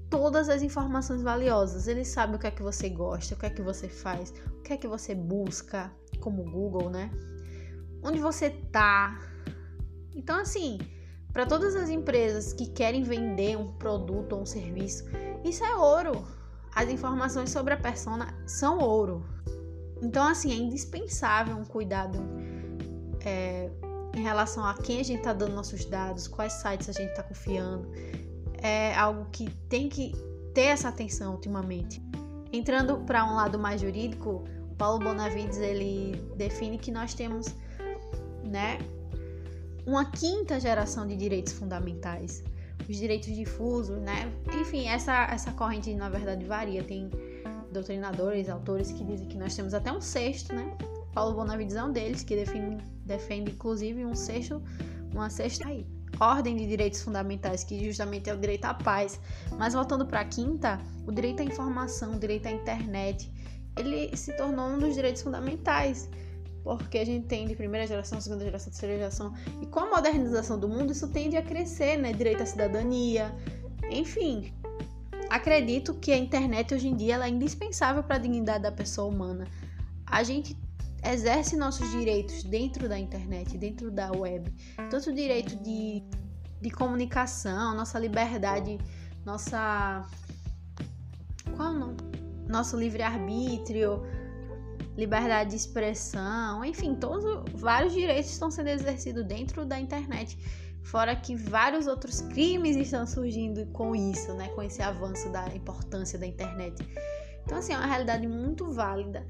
todas 0.10 0.50
as 0.50 0.62
informações 0.62 1.22
valiosas. 1.22 1.88
Eles 1.88 2.10
sabem 2.10 2.36
o 2.36 2.40
que 2.40 2.48
é 2.48 2.52
que 2.52 2.62
você 2.62 2.90
gosta, 2.90 3.34
o 3.34 3.38
que 3.38 3.46
é 3.46 3.50
que 3.50 3.62
você 3.62 3.88
faz, 3.88 4.34
o 4.60 4.62
que 4.62 4.74
é 4.74 4.78
que 4.78 4.88
você 4.88 5.16
busca, 5.16 5.90
como 6.22 6.50
Google, 6.50 6.90
né? 6.90 7.12
Onde 8.02 8.20
você 8.20 8.50
tá. 8.50 9.20
Então, 10.16 10.40
assim, 10.40 10.80
para 11.34 11.46
todas 11.46 11.76
as 11.76 11.90
empresas 11.90 12.54
que 12.54 12.68
querem 12.68 13.04
vender 13.04 13.58
um 13.58 13.74
produto 13.74 14.34
ou 14.34 14.42
um 14.42 14.46
serviço, 14.46 15.06
isso 15.44 15.64
é 15.64 15.76
ouro. 15.76 16.26
As 16.74 16.90
informações 16.90 17.50
sobre 17.50 17.74
a 17.74 17.78
persona 17.78 18.34
são 18.48 18.80
ouro. 18.80 19.26
Então, 20.02 20.24
assim, 20.24 20.52
é 20.52 20.56
indispensável 20.56 21.56
um 21.56 21.66
cuidado 21.66 22.20
é, 23.24 23.70
em 24.16 24.22
relação 24.22 24.66
a 24.66 24.74
quem 24.74 25.00
a 25.00 25.04
gente 25.04 25.20
está 25.20 25.34
dando 25.34 25.54
nossos 25.54 25.86
dados, 25.86 26.28
quais 26.28 26.54
sites 26.54 26.90
a 26.90 26.92
gente 26.92 27.12
está 27.12 27.24
confiando. 27.24 27.90
É 28.62 28.96
algo 28.96 29.28
que 29.32 29.50
tem 29.70 29.90
que 29.90 30.14
ter 30.54 30.68
essa 30.68 30.90
atenção 30.90 31.34
ultimamente. 31.34 32.02
Entrando 32.52 32.98
para 33.06 33.24
um 33.26 33.36
lado 33.36 33.58
mais 33.58 33.80
jurídico, 33.80 34.44
o 34.61 34.61
Paulo 34.82 34.98
Bonavides 34.98 35.60
ele 35.60 36.16
define 36.36 36.76
que 36.76 36.90
nós 36.90 37.14
temos, 37.14 37.54
né, 38.44 38.80
uma 39.86 40.06
quinta 40.06 40.60
geração 40.60 41.06
de 41.06 41.16
direitos 41.16 41.54
fundamentais, 41.54 42.44
os 42.90 42.98
direitos 42.98 43.32
difusos, 43.32 44.00
né? 44.00 44.34
Enfim, 44.60 44.88
essa, 44.88 45.26
essa 45.26 45.52
corrente 45.52 45.94
na 45.94 46.10
verdade 46.10 46.44
varia. 46.46 46.84
Tem 46.84 47.12
doutrinadores, 47.72 48.50
autores 48.50 48.92
que 48.92 49.04
dizem 49.04 49.28
que 49.28 49.38
nós 49.38 49.56
temos 49.56 49.76
até 49.76 49.92
um 49.92 50.02
sexto, 50.02 50.56
né? 50.56 50.76
Paulo 51.14 51.36
Bonavides 51.36 51.76
é 51.76 51.84
um 51.84 51.92
deles, 51.92 52.24
que 52.24 52.36
define, 52.36 52.80
defende 53.06 53.52
inclusive 53.52 54.04
um 54.04 54.16
sexto, 54.16 54.64
uma 55.14 55.30
sexta 55.30 55.68
aí, 55.68 55.86
ordem 56.20 56.56
de 56.56 56.66
direitos 56.66 57.04
fundamentais, 57.04 57.64
que 57.64 57.86
justamente 57.86 58.32
é 58.32 58.34
o 58.34 58.38
direito 58.38 58.66
à 58.66 58.74
paz. 58.74 59.20
Mas 59.60 59.76
voltando 59.76 60.08
para 60.08 60.22
a 60.22 60.26
quinta, 60.26 60.80
o 61.06 61.12
direito 61.12 61.42
à 61.42 61.46
informação, 61.46 62.16
o 62.16 62.20
direito 62.20 62.48
à 62.48 62.52
internet, 62.52 63.32
ele 63.78 64.16
se 64.16 64.36
tornou 64.36 64.68
um 64.68 64.78
dos 64.78 64.96
direitos 64.96 65.22
fundamentais 65.22 66.10
porque 66.64 67.00
a 67.00 67.06
gente 67.06 67.28
tem 67.28 67.48
de 67.48 67.56
primeira 67.56 67.88
geração, 67.88 68.22
segunda 68.22 68.44
geração, 68.44 68.72
terceira 68.72 68.96
geração, 68.96 69.34
e 69.62 69.66
com 69.66 69.80
a 69.80 69.90
modernização 69.90 70.60
do 70.60 70.70
mundo 70.70 70.92
isso 70.92 71.08
tende 71.08 71.36
a 71.36 71.42
crescer, 71.42 71.98
né? 71.98 72.14
Direito 72.14 72.44
à 72.44 72.46
cidadania, 72.46 73.34
enfim. 73.90 74.54
Acredito 75.30 75.94
que 75.96 76.12
a 76.12 76.18
internet 76.18 76.74
hoje 76.74 76.88
em 76.88 76.96
dia 76.96 77.16
é 77.16 77.30
indispensável 77.30 78.04
para 78.04 78.18
a 78.18 78.20
dignidade 78.20 78.64
da 78.64 78.72
pessoa 78.72 79.08
humana. 79.08 79.48
A 80.06 80.24
gente 80.24 80.58
exerce 81.04 81.56
nossos 81.56 81.90
direitos 81.90 82.44
dentro 82.44 82.88
da 82.88 83.00
internet, 83.00 83.58
dentro 83.58 83.90
da 83.90 84.12
web, 84.12 84.54
tanto 84.90 85.10
o 85.10 85.14
direito 85.14 85.56
de, 85.64 86.04
de 86.62 86.70
comunicação, 86.70 87.76
nossa 87.76 87.98
liberdade, 87.98 88.78
nossa 89.26 90.06
qual 91.56 91.70
é 91.70 91.76
o 91.76 91.80
nome? 91.80 92.11
Nosso 92.52 92.78
livre-arbítrio, 92.78 94.04
liberdade 94.98 95.52
de 95.52 95.56
expressão, 95.56 96.64
enfim, 96.66 96.96
todos 96.96 97.24
vários 97.54 97.94
direitos 97.94 98.32
estão 98.32 98.52
sendo 98.52 98.68
exercidos 98.68 99.26
dentro 99.26 99.66
da 99.66 99.80
internet. 99.80 100.38
Fora 100.84 101.16
que 101.16 101.36
vários 101.36 101.88
outros 101.88 102.22
crimes 102.22 102.76
estão 102.76 103.06
surgindo 103.06 103.66
com 103.68 103.96
isso, 103.96 104.34
né? 104.34 104.50
Com 104.50 104.64
esse 104.64 104.82
avanço 104.82 105.30
da 105.32 105.48
importância 105.56 106.20
da 106.20 106.26
internet. 106.26 106.76
Então, 107.44 107.58
assim, 107.58 107.74
é 107.74 107.78
uma 107.78 107.86
realidade 107.86 108.28
muito 108.28 108.72
válida 108.72 109.26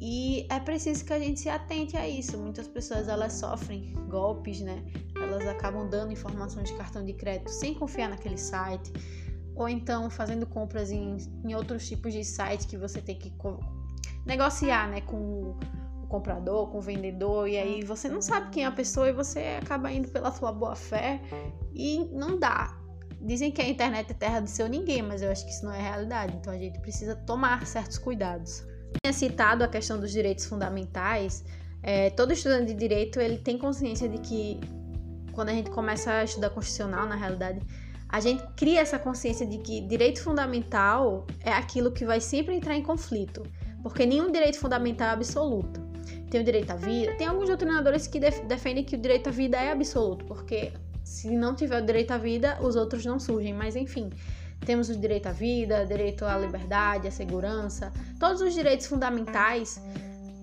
e 0.00 0.46
é 0.50 0.60
preciso 0.60 1.04
que 1.04 1.12
a 1.12 1.18
gente 1.18 1.40
se 1.40 1.48
atente 1.48 1.96
a 1.96 2.06
isso. 2.06 2.36
Muitas 2.36 2.68
pessoas 2.68 3.08
elas 3.08 3.34
sofrem 3.34 3.94
golpes, 4.08 4.60
né? 4.60 4.84
Elas 5.14 5.46
acabam 5.46 5.88
dando 5.88 6.12
informações 6.12 6.68
de 6.70 6.76
cartão 6.76 7.04
de 7.04 7.12
crédito 7.14 7.50
sem 7.50 7.74
confiar 7.74 8.08
naquele 8.08 8.36
site, 8.36 8.92
ou 9.56 9.68
então 9.68 10.10
fazendo 10.10 10.46
compras 10.46 10.90
em, 10.90 11.16
em 11.44 11.54
outros 11.54 11.88
tipos 11.88 12.12
de 12.12 12.22
site 12.22 12.66
que 12.66 12.76
você 12.76 13.00
tem 13.00 13.18
que 13.18 13.32
negociar, 14.24 14.88
né, 14.88 15.00
com 15.00 15.16
o 15.16 16.06
comprador, 16.08 16.68
com 16.68 16.78
o 16.78 16.80
vendedor, 16.80 17.48
e 17.48 17.56
aí 17.56 17.82
você 17.82 18.08
não 18.08 18.20
sabe 18.20 18.50
quem 18.50 18.64
é 18.64 18.66
a 18.66 18.70
pessoa 18.70 19.08
e 19.08 19.12
você 19.12 19.58
acaba 19.62 19.90
indo 19.90 20.08
pela 20.08 20.30
sua 20.30 20.52
boa 20.52 20.76
fé 20.76 21.20
e 21.74 22.04
não 22.12 22.38
dá. 22.38 22.78
Dizem 23.20 23.50
que 23.50 23.62
a 23.62 23.68
internet 23.68 24.10
é 24.10 24.14
terra 24.14 24.40
de 24.40 24.50
seu 24.50 24.68
ninguém, 24.68 25.02
mas 25.02 25.22
eu 25.22 25.30
acho 25.32 25.44
que 25.44 25.50
isso 25.50 25.64
não 25.64 25.72
é 25.72 25.80
realidade, 25.80 26.36
então 26.36 26.52
a 26.52 26.58
gente 26.58 26.78
precisa 26.80 27.16
tomar 27.16 27.66
certos 27.66 27.98
cuidados. 27.98 28.62
Tinha 29.02 29.12
citado 29.12 29.64
a 29.64 29.68
questão 29.68 29.98
dos 29.98 30.12
direitos 30.12 30.44
fundamentais. 30.44 31.44
É, 31.82 32.10
todo 32.10 32.32
estudante 32.32 32.66
de 32.66 32.74
direito 32.74 33.20
ele 33.20 33.38
tem 33.38 33.58
consciência 33.58 34.08
de 34.08 34.18
que 34.18 34.60
quando 35.32 35.48
a 35.48 35.52
gente 35.52 35.70
começa 35.70 36.10
a 36.12 36.24
estudar 36.24 36.50
constitucional, 36.50 37.06
na 37.06 37.14
realidade, 37.14 37.60
a 38.08 38.20
gente 38.20 38.42
cria 38.56 38.80
essa 38.80 38.98
consciência 38.98 39.46
de 39.46 39.58
que 39.58 39.80
direito 39.80 40.22
fundamental 40.22 41.26
é 41.40 41.52
aquilo 41.52 41.90
que 41.90 42.04
vai 42.04 42.20
sempre 42.20 42.54
entrar 42.54 42.74
em 42.74 42.82
conflito 42.82 43.42
porque 43.86 44.04
nenhum 44.04 44.32
direito 44.32 44.58
fundamental 44.58 45.10
é 45.10 45.12
absoluto. 45.12 45.80
Tem 46.28 46.40
o 46.40 46.44
direito 46.44 46.72
à 46.72 46.74
vida, 46.74 47.14
tem 47.14 47.28
alguns 47.28 47.48
doutrinadores 47.48 48.08
que 48.08 48.18
def 48.18 48.44
defendem 48.44 48.82
que 48.82 48.96
o 48.96 48.98
direito 48.98 49.28
à 49.28 49.30
vida 49.30 49.56
é 49.56 49.70
absoluto, 49.70 50.24
porque 50.24 50.72
se 51.04 51.30
não 51.30 51.54
tiver 51.54 51.80
o 51.80 51.86
direito 51.86 52.10
à 52.10 52.18
vida, 52.18 52.58
os 52.60 52.74
outros 52.74 53.04
não 53.04 53.20
surgem, 53.20 53.54
mas 53.54 53.76
enfim. 53.76 54.10
Temos 54.64 54.88
o 54.88 54.96
direito 54.96 55.28
à 55.28 55.32
vida, 55.32 55.86
direito 55.86 56.24
à 56.24 56.36
liberdade, 56.36 57.06
à 57.06 57.12
segurança, 57.12 57.92
todos 58.18 58.40
os 58.40 58.52
direitos 58.54 58.86
fundamentais, 58.86 59.80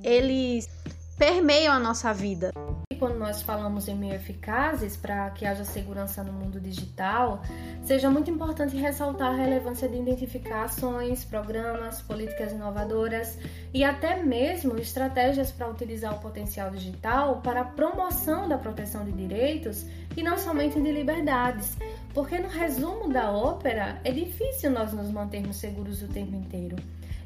eles 0.02 0.70
permeiam 1.18 1.74
a 1.74 1.80
nossa 1.80 2.14
vida 2.14 2.50
quando 2.96 3.18
nós 3.18 3.42
falamos 3.42 3.88
em 3.88 3.96
meio 3.96 4.14
eficazes 4.14 4.96
para 4.96 5.30
que 5.32 5.46
haja 5.46 5.64
segurança 5.64 6.24
no 6.24 6.34
mundo 6.34 6.60
digital, 6.60 7.42
seja 7.84 8.10
muito 8.10 8.30
importante 8.30 8.76
ressaltar 8.76 9.32
a 9.32 9.36
relevância 9.36 9.88
de 9.88 9.98
identificar 9.98 10.64
ações, 10.64 11.24
programas, 11.24 12.02
políticas 12.02 12.52
inovadoras 12.52 13.38
e 13.74 13.84
até 13.84 14.22
mesmo 14.24 14.78
estratégias 14.78 15.52
para 15.52 15.70
utilizar 15.70 16.16
o 16.16 16.20
potencial 16.20 16.70
digital 16.70 17.42
para 17.42 17.62
a 17.62 17.66
promoção 17.66 18.48
da 18.48 18.58
proteção 18.58 19.04
de 19.06 19.12
direitos 19.12 19.86
e 20.16 20.24
não 20.24 20.38
somente 20.38 20.80
de 20.80 20.92
liberdades, 20.92 21.78
porque 22.14 22.38
no 22.38 22.48
resumo 22.48 23.12
da 23.12 23.32
ópera 23.32 24.00
é 24.04 24.12
difícil 24.12 24.72
nós 24.72 24.94
nos 24.94 25.10
mantermos 25.10 25.58
seguros 25.58 26.02
o 26.02 26.08
tempo 26.08 26.36
inteiro. 26.36 26.76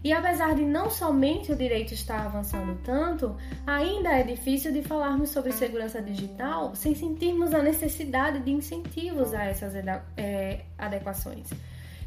E 0.03 0.13
apesar 0.13 0.55
de 0.55 0.63
não 0.63 0.89
somente 0.89 1.51
o 1.51 1.55
direito 1.55 1.93
estar 1.93 2.25
avançando 2.25 2.79
tanto, 2.83 3.35
ainda 3.65 4.09
é 4.09 4.23
difícil 4.23 4.71
de 4.71 4.81
falarmos 4.81 5.29
sobre 5.29 5.51
segurança 5.51 6.01
digital 6.01 6.75
sem 6.75 6.95
sentirmos 6.95 7.53
a 7.53 7.61
necessidade 7.61 8.39
de 8.39 8.51
incentivos 8.51 9.33
a 9.33 9.43
essas 9.45 9.73
é, 10.15 10.61
adequações. 10.77 11.49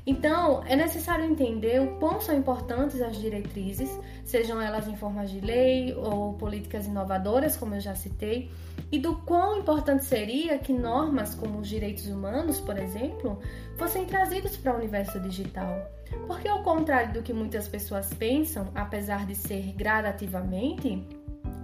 Então, 0.06 0.62
é 0.66 0.74
necessário 0.74 1.24
entender 1.24 1.80
o 1.80 1.96
quão 1.98 2.20
são 2.20 2.36
importantes 2.36 3.00
as 3.00 3.16
diretrizes, 3.16 3.90
sejam 4.24 4.60
elas 4.60 4.88
em 4.88 4.96
formas 4.96 5.30
de 5.30 5.40
lei 5.40 5.94
ou 5.94 6.34
políticas 6.34 6.86
inovadoras, 6.86 7.56
como 7.56 7.74
eu 7.74 7.80
já 7.80 7.94
citei, 7.94 8.50
e 8.90 8.98
do 8.98 9.16
quão 9.18 9.58
importante 9.58 10.04
seria 10.04 10.58
que 10.58 10.72
normas 10.72 11.34
como 11.34 11.58
os 11.58 11.68
direitos 11.68 12.06
humanos, 12.06 12.60
por 12.60 12.78
exemplo, 12.78 13.38
fossem 13.76 14.04
trazidos 14.04 14.56
para 14.56 14.74
o 14.74 14.76
universo 14.76 15.20
digital. 15.20 15.86
Porque, 16.26 16.48
ao 16.48 16.62
contrário 16.62 17.12
do 17.12 17.22
que 17.22 17.32
muitas 17.32 17.68
pessoas 17.68 18.12
pensam, 18.14 18.68
apesar 18.74 19.26
de 19.26 19.34
ser 19.34 19.72
gradativamente, 19.72 21.06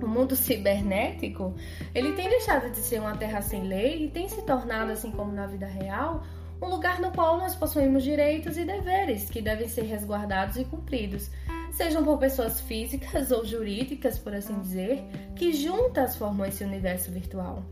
o 0.03 0.07
mundo 0.07 0.37
cibernético, 0.37 1.55
ele 1.95 2.13
tem 2.13 2.29
deixado 2.29 2.71
de 2.71 2.79
ser 2.79 3.01
uma 3.01 3.17
terra 3.17 3.41
sem 3.41 3.65
lei 3.65 4.05
e 4.05 4.11
tem 4.11 4.29
se 4.29 4.43
tornado, 4.43 4.93
assim 4.93 5.11
como 5.11 5.33
na 5.33 5.47
vida 5.47 5.67
real, 5.67 6.23
um 6.61 6.69
lugar 6.69 7.01
no 7.01 7.11
qual 7.13 7.39
nós 7.39 7.55
possuímos 7.55 8.03
direitos 8.03 8.57
e 8.57 8.65
deveres 8.65 9.29
que 9.29 9.43
devem 9.43 9.69
ser 9.69 9.83
resguardados 9.83 10.57
e 10.57 10.65
cumpridos, 10.65 11.31
sejam 11.73 12.03
por 12.03 12.19
pessoas 12.19 12.61
físicas 12.61 13.31
ou 13.31 13.45
jurídicas, 13.45 14.19
por 14.19 14.35
assim 14.35 14.59
dizer, 14.61 15.05
que 15.35 15.53
juntas 15.53 16.17
formam 16.17 16.47
esse 16.47 16.65
universo 16.65 17.11
virtual. 17.11 17.63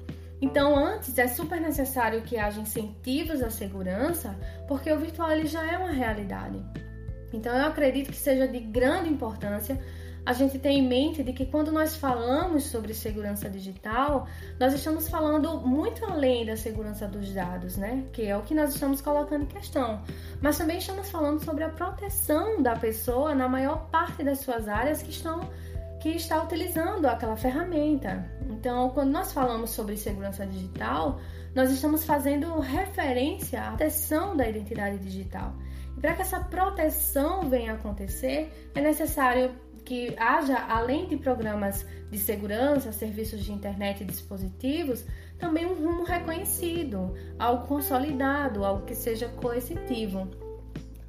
Então, 0.41 0.77
antes 0.77 1.17
é 1.17 1.27
super 1.27 1.61
necessário 1.61 2.23
que 2.23 2.37
haja 2.37 2.61
incentivos 2.61 3.43
à 3.43 3.51
segurança, 3.51 4.37
porque 4.69 4.93
o 4.93 4.99
virtual 4.99 5.31
ele 5.33 5.47
já 5.47 5.65
é 5.71 5.79
uma 5.79 5.91
realidade. 5.91 6.61
Então, 7.33 7.57
eu 7.57 7.67
acredito 7.67 8.11
que 8.11 8.17
seja 8.17 8.47
de 8.47 8.61
grande 8.61 9.09
importância 9.09 9.81
a 10.27 10.33
gente 10.33 10.59
tem 10.59 10.79
em 10.79 10.89
mente 10.89 11.23
de 11.23 11.33
que 11.33 11.45
quando 11.45 11.71
nós 11.71 11.97
falamos 11.97 12.65
sobre 12.65 12.95
segurança 12.95 13.49
digital, 13.49 14.27
nós 14.59 14.73
estamos 14.73 15.09
falando 15.09 15.59
muito 15.61 16.05
além 16.05 16.47
da 16.47 16.57
segurança 16.57 17.07
dos 17.07 17.33
dados, 17.33 17.77
né? 17.77 18.05
Que 18.13 18.27
é 18.27 18.37
o 18.37 18.43
que 18.43 18.55
nós 18.55 18.73
estamos 18.73 19.01
colocando 19.01 19.43
em 19.43 19.47
questão. 19.47 20.03
Mas 20.41 20.57
também 20.57 20.79
estamos 20.79 21.11
falando 21.11 21.45
sobre 21.45 21.65
a 21.65 21.69
proteção 21.69 22.63
da 22.63 22.75
pessoa 22.75 23.35
na 23.35 23.49
maior 23.49 23.89
parte 23.91 24.23
das 24.23 24.41
suas 24.41 24.67
áreas 24.67 25.03
que 25.03 25.11
estão 25.11 25.41
que 26.01 26.11
está 26.11 26.43
utilizando 26.43 27.07
aquela 27.07 27.35
ferramenta. 27.35 28.31
Então, 28.51 28.91
quando 28.91 29.11
nós 29.11 29.33
falamos 29.33 29.71
sobre 29.71 29.97
segurança 29.97 30.47
digital, 30.47 31.19
nós 31.55 31.71
estamos 31.71 32.05
fazendo 32.05 32.61
referência 32.61 33.63
à 33.63 33.69
proteção 33.69 34.37
da 34.37 34.47
identidade 34.47 34.99
digital. 34.99 35.55
E 35.97 36.01
para 36.01 36.15
que 36.15 36.23
essa 36.23 36.41
proteção 36.41 37.49
venha 37.49 37.73
a 37.73 37.75
acontecer, 37.75 38.71
é 38.75 38.81
necessário 38.81 39.53
que 39.85 40.15
haja, 40.19 40.59
além 40.69 41.07
de 41.07 41.17
programas 41.17 41.87
de 42.11 42.19
segurança, 42.19 42.91
serviços 42.91 43.45
de 43.45 43.53
internet 43.53 44.03
e 44.03 44.07
dispositivos, 44.07 45.05
também 45.39 45.67
um 45.67 45.75
rumo 45.75 46.05
reconhecido, 46.05 47.15
algo 47.39 47.67
consolidado, 47.67 48.65
algo 48.65 48.87
que 48.87 48.95
seja 48.95 49.29
coercitivo. 49.29 50.31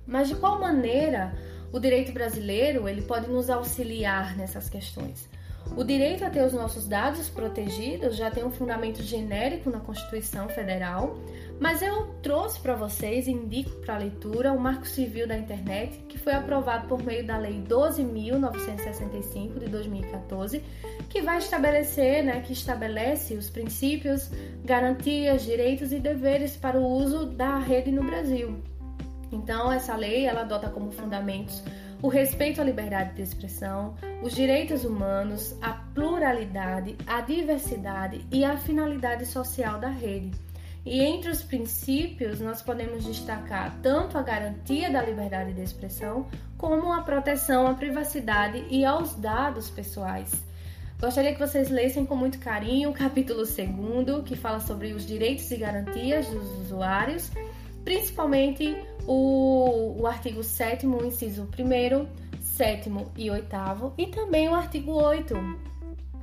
Mas 0.06 0.28
de 0.28 0.36
qual 0.36 0.60
maneira 0.60 1.34
o 1.72 1.80
direito 1.80 2.12
brasileiro 2.12 2.88
ele 2.88 3.02
pode 3.02 3.30
nos 3.30 3.50
auxiliar 3.50 4.36
nessas 4.36 4.70
questões? 4.70 5.28
O 5.76 5.84
direito 5.84 6.24
a 6.24 6.30
ter 6.30 6.46
os 6.46 6.54
nossos 6.54 6.88
dados 6.88 7.28
protegidos 7.28 8.16
já 8.16 8.30
tem 8.30 8.44
um 8.44 8.52
fundamento 8.52 9.02
genérico 9.02 9.70
na 9.70 9.80
Constituição 9.80 10.48
Federal, 10.48 11.18
mas 11.60 11.82
eu 11.82 12.08
trouxe 12.22 12.60
para 12.60 12.76
vocês 12.76 13.28
indico 13.28 13.72
para 13.82 13.98
leitura 13.98 14.52
o 14.52 14.60
Marco 14.60 14.86
Civil 14.86 15.28
da 15.28 15.38
Internet, 15.38 15.98
que 16.10 16.18
foi 16.18 16.34
aprovado 16.34 16.88
por 16.88 17.02
meio 17.02 17.26
da 17.26 17.38
Lei 17.38 17.64
12.965 17.68 19.60
de 19.60 19.68
2014, 19.68 20.62
que 21.10 21.22
vai 21.22 21.38
estabelecer, 21.38 22.24
né, 22.24 22.42
que 22.42 22.52
estabelece 22.52 23.36
os 23.36 23.50
princípios, 23.50 24.30
garantias, 24.64 25.44
direitos 25.44 25.94
e 25.94 26.00
deveres 26.00 26.58
para 26.58 26.78
o 26.78 26.86
uso 26.86 27.26
da 27.26 27.58
rede 27.58 27.92
no 27.92 28.04
Brasil. 28.04 28.62
Então, 29.32 29.72
essa 29.72 29.96
lei 29.96 30.26
ela 30.26 30.42
adota 30.42 30.70
como 30.70 30.92
fundamentos 30.92 31.64
o 32.02 32.10
respeito 32.10 32.62
à 32.62 32.64
liberdade 32.64 33.16
de 33.16 33.22
expressão, 33.22 33.96
os 34.22 34.36
direitos 34.36 34.84
humanos, 34.84 35.58
a 35.62 35.72
pluralidade, 35.72 36.98
a 37.08 37.22
diversidade 37.22 38.26
e 38.32 38.44
a 38.44 38.58
finalidade 38.58 39.26
social 39.26 39.80
da 39.80 39.90
rede 39.90 40.45
e 40.86 41.02
entre 41.02 41.32
os 41.32 41.42
princípios, 41.42 42.40
nós 42.40 42.62
podemos 42.62 43.04
destacar 43.06 43.76
tanto 43.82 44.20
a 44.20 44.22
garantia 44.22 44.92
da 44.92 45.02
liberdade 45.02 45.52
de 45.54 45.62
expressão, 45.62 46.28
como 46.58 46.94
a 46.94 47.02
proteção 47.02 47.66
à 47.66 47.74
privacidade 47.74 48.64
e 48.70 48.86
aos 48.86 49.16
dados 49.16 49.68
pessoais. 49.70 50.32
Gostaria 51.02 51.34
que 51.34 51.40
vocês 51.40 51.70
lessem 51.70 52.06
com 52.06 52.16
muito 52.16 52.38
carinho 52.40 52.92
o 52.92 52.94
capítulo 52.94 53.44
2, 53.44 54.24
que 54.26 54.36
fala 54.36 54.60
sobre 54.60 54.94
os 54.94 55.06
direitos 55.06 55.50
e 55.50 55.58
garantias 55.58 56.28
dos 56.28 56.50
usuários, 56.60 57.32
principalmente 57.84 58.78
o, 59.08 59.96
o 60.00 60.08
artigo 60.08 60.44
7, 60.44 60.86
inciso 60.86 61.50
1, 61.58 62.40
7 62.40 62.92
e 63.18 63.32
8, 63.32 63.56
e 63.98 64.08
também 64.08 64.48
o 64.50 64.54
artigo 64.56 64.92
8, 64.94 65.36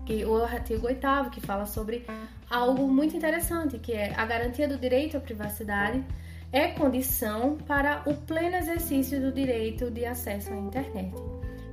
que, 0.06 0.24
o 0.24 0.42
artigo 0.42 0.86
8 0.86 1.30
que 1.30 1.40
fala 1.40 1.66
sobre 1.66 2.06
algo 2.52 2.86
muito 2.86 3.16
interessante, 3.16 3.78
que 3.78 3.92
é 3.92 4.12
a 4.14 4.26
garantia 4.26 4.68
do 4.68 4.76
direito 4.76 5.16
à 5.16 5.20
privacidade 5.20 6.04
é 6.52 6.68
condição 6.68 7.56
para 7.66 8.02
o 8.04 8.14
pleno 8.14 8.56
exercício 8.56 9.18
do 9.18 9.32
direito 9.32 9.90
de 9.90 10.04
acesso 10.04 10.52
à 10.52 10.56
internet. 10.56 11.14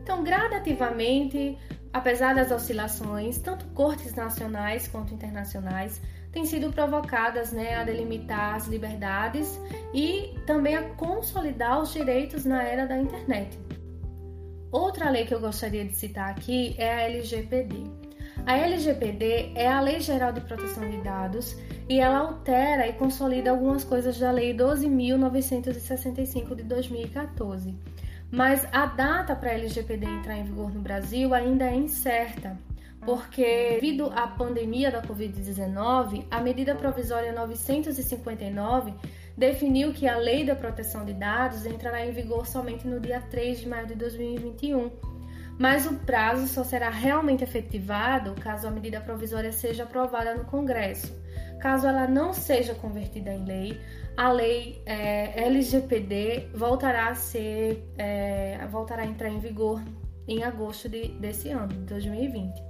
Então, 0.01 0.23
gradativamente, 0.23 1.57
apesar 1.91 2.33
das 2.33 2.49
oscilações, 2.49 3.39
tanto 3.39 3.65
cortes 3.67 4.15
nacionais 4.15 4.87
quanto 4.87 5.13
internacionais 5.13 6.01
têm 6.31 6.45
sido 6.45 6.71
provocadas 6.71 7.51
né, 7.51 7.75
a 7.75 7.83
delimitar 7.83 8.55
as 8.55 8.67
liberdades 8.67 9.59
e 9.93 10.33
também 10.45 10.75
a 10.75 10.83
consolidar 10.91 11.81
os 11.81 11.91
direitos 11.91 12.45
na 12.45 12.63
era 12.63 12.87
da 12.87 12.97
internet. 12.97 13.59
Outra 14.71 15.09
lei 15.09 15.25
que 15.25 15.33
eu 15.33 15.41
gostaria 15.41 15.83
de 15.83 15.95
citar 15.95 16.29
aqui 16.29 16.75
é 16.77 16.93
a 16.93 17.01
LGPD. 17.01 17.98
A 18.45 18.57
LGPD 18.57 19.51
é 19.55 19.67
a 19.67 19.79
Lei 19.79 19.99
Geral 19.99 20.31
de 20.31 20.41
Proteção 20.41 20.89
de 20.89 20.97
Dados 20.97 21.55
e 21.87 21.99
ela 21.99 22.19
altera 22.19 22.87
e 22.87 22.93
consolida 22.93 23.51
algumas 23.51 23.83
coisas 23.83 24.17
da 24.17 24.31
Lei 24.31 24.55
12.965 24.55 26.55
de 26.55 26.63
2014. 26.63 27.75
Mas 28.31 28.67
a 28.71 28.85
data 28.85 29.35
para 29.35 29.51
a 29.51 29.53
LGPD 29.53 30.05
entrar 30.05 30.37
em 30.37 30.43
vigor 30.43 30.73
no 30.73 30.81
Brasil 30.81 31.33
ainda 31.33 31.65
é 31.65 31.75
incerta, 31.75 32.57
porque, 33.05 33.71
devido 33.73 34.11
à 34.15 34.27
pandemia 34.27 34.91
da 34.91 35.01
Covid-19, 35.01 36.25
a 36.29 36.39
medida 36.39 36.75
provisória 36.75 37.33
959 37.33 38.93
definiu 39.37 39.93
que 39.93 40.07
a 40.07 40.17
Lei 40.17 40.45
da 40.45 40.55
Proteção 40.55 41.05
de 41.05 41.13
Dados 41.13 41.65
entrará 41.65 42.05
em 42.05 42.11
vigor 42.11 42.45
somente 42.45 42.87
no 42.87 42.99
dia 42.99 43.21
3 43.21 43.61
de 43.61 43.67
maio 43.67 43.87
de 43.87 43.95
2021 43.95 44.91
mas 45.59 45.85
o 45.85 45.93
prazo 45.93 46.47
só 46.47 46.63
será 46.63 46.89
realmente 46.89 47.43
efetivado 47.43 48.33
caso 48.35 48.65
a 48.65 48.71
medida 48.71 49.01
provisória 49.01 49.51
seja 49.51 49.83
aprovada 49.83 50.33
no 50.33 50.45
Congresso. 50.45 51.13
Caso 51.59 51.85
ela 51.85 52.07
não 52.07 52.33
seja 52.33 52.73
convertida 52.73 53.33
em 53.33 53.43
lei, 53.43 53.81
a 54.15 54.31
lei 54.31 54.81
é, 54.85 55.43
LGPD 55.43 56.51
voltará 56.55 57.09
a 57.09 57.15
ser, 57.15 57.85
é, 57.97 58.65
voltará 58.71 59.03
a 59.03 59.05
entrar 59.05 59.29
em 59.29 59.39
vigor 59.39 59.83
em 60.25 60.43
agosto 60.43 60.87
de, 60.87 61.09
desse 61.09 61.49
ano, 61.49 61.67
de 61.67 61.79
2020. 61.79 62.63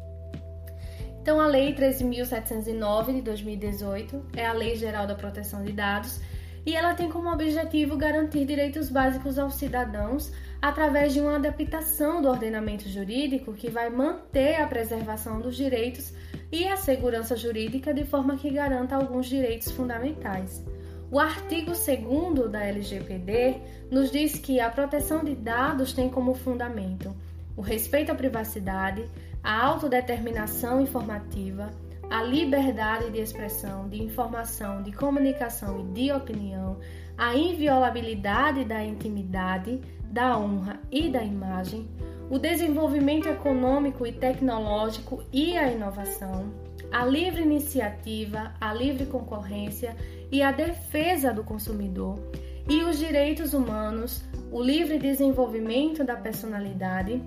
Então, 1.21 1.39
a 1.39 1.45
Lei 1.45 1.75
13.709 1.75 3.15
de 3.15 3.21
2018 3.21 4.25
é 4.35 4.47
a 4.47 4.53
Lei 4.53 4.75
Geral 4.75 5.05
da 5.05 5.13
Proteção 5.13 5.63
de 5.63 5.73
Dados 5.73 6.21
e 6.65 6.75
ela 6.75 6.95
tem 6.95 7.09
como 7.09 7.31
objetivo 7.31 7.97
garantir 7.97 8.45
direitos 8.45 8.89
básicos 8.89 9.37
aos 9.37 9.55
cidadãos 9.55 10.31
através 10.61 11.13
de 11.13 11.21
uma 11.21 11.35
adaptação 11.35 12.21
do 12.21 12.27
ordenamento 12.27 12.87
jurídico 12.89 13.53
que 13.53 13.69
vai 13.69 13.89
manter 13.89 14.55
a 14.55 14.67
preservação 14.67 15.39
dos 15.39 15.55
direitos 15.55 16.13
e 16.51 16.67
a 16.67 16.75
segurança 16.75 17.35
jurídica 17.35 17.93
de 17.93 18.03
forma 18.03 18.37
que 18.37 18.49
garanta 18.49 18.95
alguns 18.95 19.27
direitos 19.27 19.71
fundamentais. 19.71 20.63
O 21.11 21.19
artigo 21.19 21.71
2 21.71 22.51
da 22.51 22.63
LGPD 22.63 23.61
nos 23.89 24.11
diz 24.11 24.37
que 24.37 24.59
a 24.59 24.69
proteção 24.69 25.23
de 25.23 25.33
dados 25.33 25.93
tem 25.93 26.09
como 26.09 26.35
fundamento 26.35 27.15
o 27.55 27.61
respeito 27.61 28.11
à 28.11 28.15
privacidade, 28.15 29.09
a 29.43 29.65
autodeterminação 29.65 30.79
informativa, 30.79 31.71
a 32.09 32.23
liberdade 32.23 33.11
de 33.11 33.19
expressão, 33.19 33.89
de 33.89 34.01
informação, 34.01 34.81
de 34.81 34.91
comunicação 34.91 35.79
e 35.79 35.83
de 35.93 36.11
opinião, 36.11 36.77
a 37.17 37.35
inviolabilidade 37.35 38.63
da 38.63 38.83
intimidade, 38.83 39.81
da 40.11 40.37
honra 40.37 40.79
e 40.91 41.09
da 41.09 41.23
imagem, 41.23 41.87
o 42.29 42.37
desenvolvimento 42.37 43.27
econômico 43.27 44.05
e 44.05 44.11
tecnológico 44.11 45.23
e 45.31 45.57
a 45.57 45.71
inovação, 45.71 46.51
a 46.91 47.05
livre 47.05 47.41
iniciativa, 47.41 48.53
a 48.59 48.73
livre 48.73 49.05
concorrência 49.05 49.95
e 50.31 50.41
a 50.41 50.51
defesa 50.51 51.33
do 51.33 51.43
consumidor, 51.43 52.19
e 52.67 52.83
os 52.83 52.99
direitos 52.99 53.53
humanos, 53.53 54.23
o 54.51 54.61
livre 54.61 54.99
desenvolvimento 54.99 56.03
da 56.03 56.15
personalidade, 56.15 57.21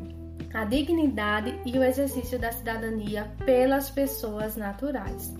a 0.55 0.65
dignidade 0.65 1.59
e 1.65 1.77
o 1.79 1.83
exercício 1.83 2.39
da 2.39 2.53
cidadania 2.53 3.33
pelas 3.45 3.91
pessoas 3.91 4.57
naturais. 4.57 5.35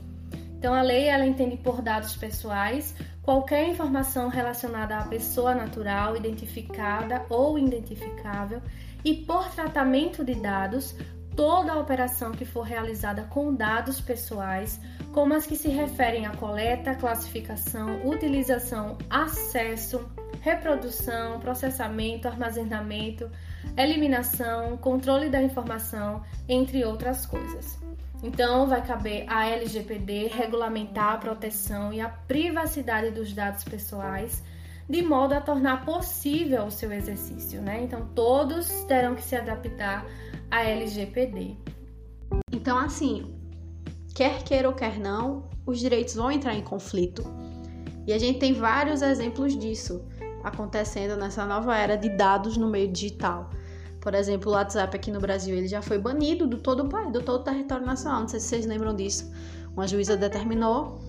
Então, 0.63 0.75
a 0.75 0.81
lei 0.81 1.09
ela 1.09 1.27
entende 1.27 1.57
por 1.57 1.83
dados 1.83 2.15
pessoais 2.15 2.95
qualquer 3.21 3.69
informação 3.69 4.29
relacionada 4.29 4.97
à 4.97 5.03
pessoa 5.03 5.57
natural 5.57 6.17
identificada 6.17 7.27
ou 7.29 7.59
identificável 7.59 8.63
e 9.05 9.13
por 9.13 9.51
tratamento 9.51 10.25
de 10.25 10.37
dados 10.37 10.95
toda 11.35 11.73
a 11.73 11.81
operação 11.81 12.31
que 12.31 12.45
for 12.45 12.63
realizada 12.63 13.25
com 13.25 13.53
dados 13.53 14.01
pessoais, 14.01 14.81
como 15.13 15.35
as 15.35 15.47
que 15.47 15.57
se 15.57 15.67
referem 15.67 16.27
à 16.27 16.31
coleta, 16.37 16.95
classificação, 16.95 18.07
utilização, 18.07 18.97
acesso, 19.11 20.09
reprodução, 20.43 21.41
processamento, 21.41 22.29
armazenamento, 22.29 23.29
eliminação, 23.77 24.77
controle 24.77 25.29
da 25.29 25.43
informação, 25.43 26.23
entre 26.49 26.85
outras 26.85 27.27
coisas. 27.27 27.83
Então, 28.23 28.69
vai 28.69 28.87
caber 28.87 29.25
à 29.29 29.47
LGPD 29.47 30.29
regulamentar 30.29 31.15
a 31.15 31.19
proteção 31.19 31.93
e 31.93 32.01
a 32.01 32.09
privacidade 32.09 33.11
dos 33.11 33.33
dados 33.33 33.65
pessoais, 33.65 34.43
de 34.89 35.03
modo 35.03 35.33
a 35.33 35.41
tornar 35.41 35.85
possível 35.85 36.67
o 36.67 36.71
seu 36.71 36.93
exercício, 36.93 37.61
né? 37.61 37.83
Então, 37.83 38.09
todos 38.15 38.69
terão 38.85 39.17
que 39.17 39.23
se 39.23 39.35
adaptar 39.35 40.07
à 40.51 40.63
LGPD. 40.63 41.57
Então, 42.53 42.79
assim, 42.79 43.35
quer 44.15 44.45
queira 44.45 44.69
ou 44.69 44.75
quer 44.75 45.01
não, 45.01 45.49
os 45.67 45.81
direitos 45.81 46.15
vão 46.15 46.31
entrar 46.31 46.55
em 46.55 46.63
conflito. 46.63 47.25
E 48.07 48.13
a 48.13 48.19
gente 48.19 48.39
tem 48.39 48.53
vários 48.53 49.03
exemplos 49.03 49.59
disso 49.59 50.05
acontecendo 50.45 51.17
nessa 51.17 51.47
nova 51.47 51.77
era 51.77 51.97
de 51.97 52.09
dados 52.09 52.57
no 52.57 52.69
meio 52.69 52.91
digital. 52.91 53.51
Por 54.03 54.15
exemplo, 54.17 54.51
o 54.51 54.55
WhatsApp 54.55 54.97
aqui 54.97 55.13
no 55.13 55.21
Brasil, 55.21 55.55
ele 55.55 55.69
já 55.69 55.81
foi 55.81 55.97
banido 55.97 56.45
do 56.45 56.59
todo 56.59 56.83
o 56.83 56.89
país, 56.89 57.13
do 57.13 57.23
todo 57.23 57.43
o 57.43 57.45
território 57.45 57.87
nacional. 57.87 58.23
Não 58.23 58.29
sei 58.29 58.41
se 58.41 58.49
vocês 58.49 58.67
lembram 58.67 58.97
disso. 58.97 59.33
Uma 59.75 59.87
juíza 59.87 60.17
determinou 60.17 61.01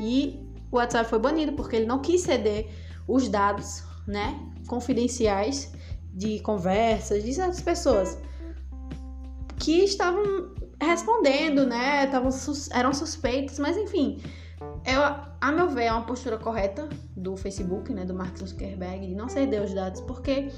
e 0.00 0.40
o 0.72 0.76
WhatsApp 0.76 1.08
foi 1.08 1.18
banido 1.18 1.52
porque 1.52 1.76
ele 1.76 1.84
não 1.84 1.98
quis 1.98 2.22
ceder 2.22 2.70
os 3.06 3.28
dados, 3.28 3.82
né, 4.06 4.40
confidenciais 4.66 5.72
de 6.14 6.40
conversas 6.40 7.22
de 7.22 7.34
certas 7.34 7.60
pessoas 7.60 8.18
que 9.58 9.84
estavam 9.84 10.54
respondendo, 10.80 11.66
né, 11.66 12.06
estavam 12.06 12.30
eram 12.72 12.94
suspeitos, 12.94 13.58
mas 13.58 13.76
enfim, 13.76 14.22
eu, 14.86 15.02
a 15.40 15.52
meu 15.52 15.68
ver, 15.68 15.84
é 15.84 15.92
uma 15.92 16.06
postura 16.06 16.38
correta 16.38 16.88
do 17.14 17.36
Facebook, 17.36 17.92
né, 17.92 18.06
do 18.06 18.14
Mark 18.14 18.38
Zuckerberg, 18.38 19.08
de 19.08 19.14
não 19.14 19.28
ceder 19.28 19.62
os 19.62 19.74
dados, 19.74 20.00
porque 20.00 20.50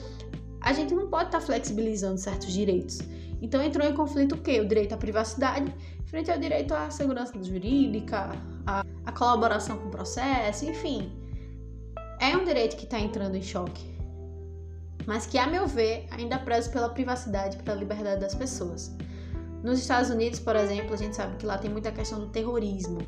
a 0.62 0.72
gente 0.72 0.94
não 0.94 1.08
pode 1.08 1.26
estar 1.26 1.40
tá 1.40 1.44
flexibilizando 1.44 2.18
certos 2.18 2.52
direitos. 2.52 2.98
Então 3.40 3.62
entrou 3.62 3.86
em 3.86 3.94
conflito 3.94 4.36
o 4.36 4.38
quê? 4.38 4.60
O 4.60 4.68
direito 4.68 4.94
à 4.94 4.96
privacidade 4.96 5.74
frente 6.12 6.30
ao 6.30 6.38
direito 6.38 6.74
à 6.74 6.90
segurança 6.90 7.32
jurídica, 7.42 8.32
à, 8.66 8.84
à 9.06 9.12
colaboração 9.12 9.78
com 9.78 9.88
o 9.88 9.90
processo, 9.90 10.66
enfim. 10.66 11.10
É 12.20 12.36
um 12.36 12.44
direito 12.44 12.76
que 12.76 12.84
está 12.84 13.00
entrando 13.00 13.34
em 13.34 13.42
choque. 13.42 13.82
Mas 15.06 15.24
que, 15.24 15.38
a 15.38 15.46
meu 15.46 15.66
ver, 15.66 16.06
ainda 16.10 16.38
preza 16.38 16.70
pela 16.70 16.90
privacidade, 16.90 17.56
pela 17.62 17.78
liberdade 17.78 18.20
das 18.20 18.34
pessoas. 18.34 18.94
Nos 19.64 19.78
Estados 19.78 20.10
Unidos, 20.10 20.38
por 20.38 20.54
exemplo, 20.54 20.92
a 20.92 20.98
gente 20.98 21.16
sabe 21.16 21.36
que 21.36 21.46
lá 21.46 21.56
tem 21.56 21.70
muita 21.70 21.90
questão 21.90 22.20
do 22.20 22.26
terrorismo. 22.26 22.98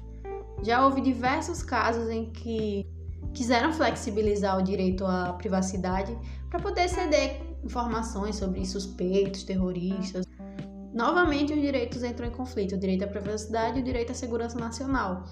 Já 0.63 0.83
houve 0.83 1.03
diversos 1.03 1.63
casos 1.63 2.09
em 2.09 2.31
que 2.31 2.87
quiseram 3.35 3.73
flexibilizar 3.73 4.59
o 4.59 4.63
direito 4.63 5.05
à 5.05 5.33
privacidade 5.35 6.17
para 6.49 6.61
poder 6.61 6.89
ceder 6.89 7.43
informações 7.65 8.37
sobre 8.37 8.65
suspeitos, 8.65 9.43
terroristas. 9.43 10.25
Novamente, 10.95 11.53
os 11.53 11.61
direitos 11.61 12.03
entram 12.03 12.29
em 12.29 12.31
conflito: 12.31 12.77
o 12.77 12.79
direito 12.79 13.05
à 13.05 13.09
privacidade 13.09 13.79
e 13.79 13.83
o 13.83 13.85
direito 13.85 14.13
à 14.13 14.15
segurança 14.15 14.59
nacional. 14.59 15.25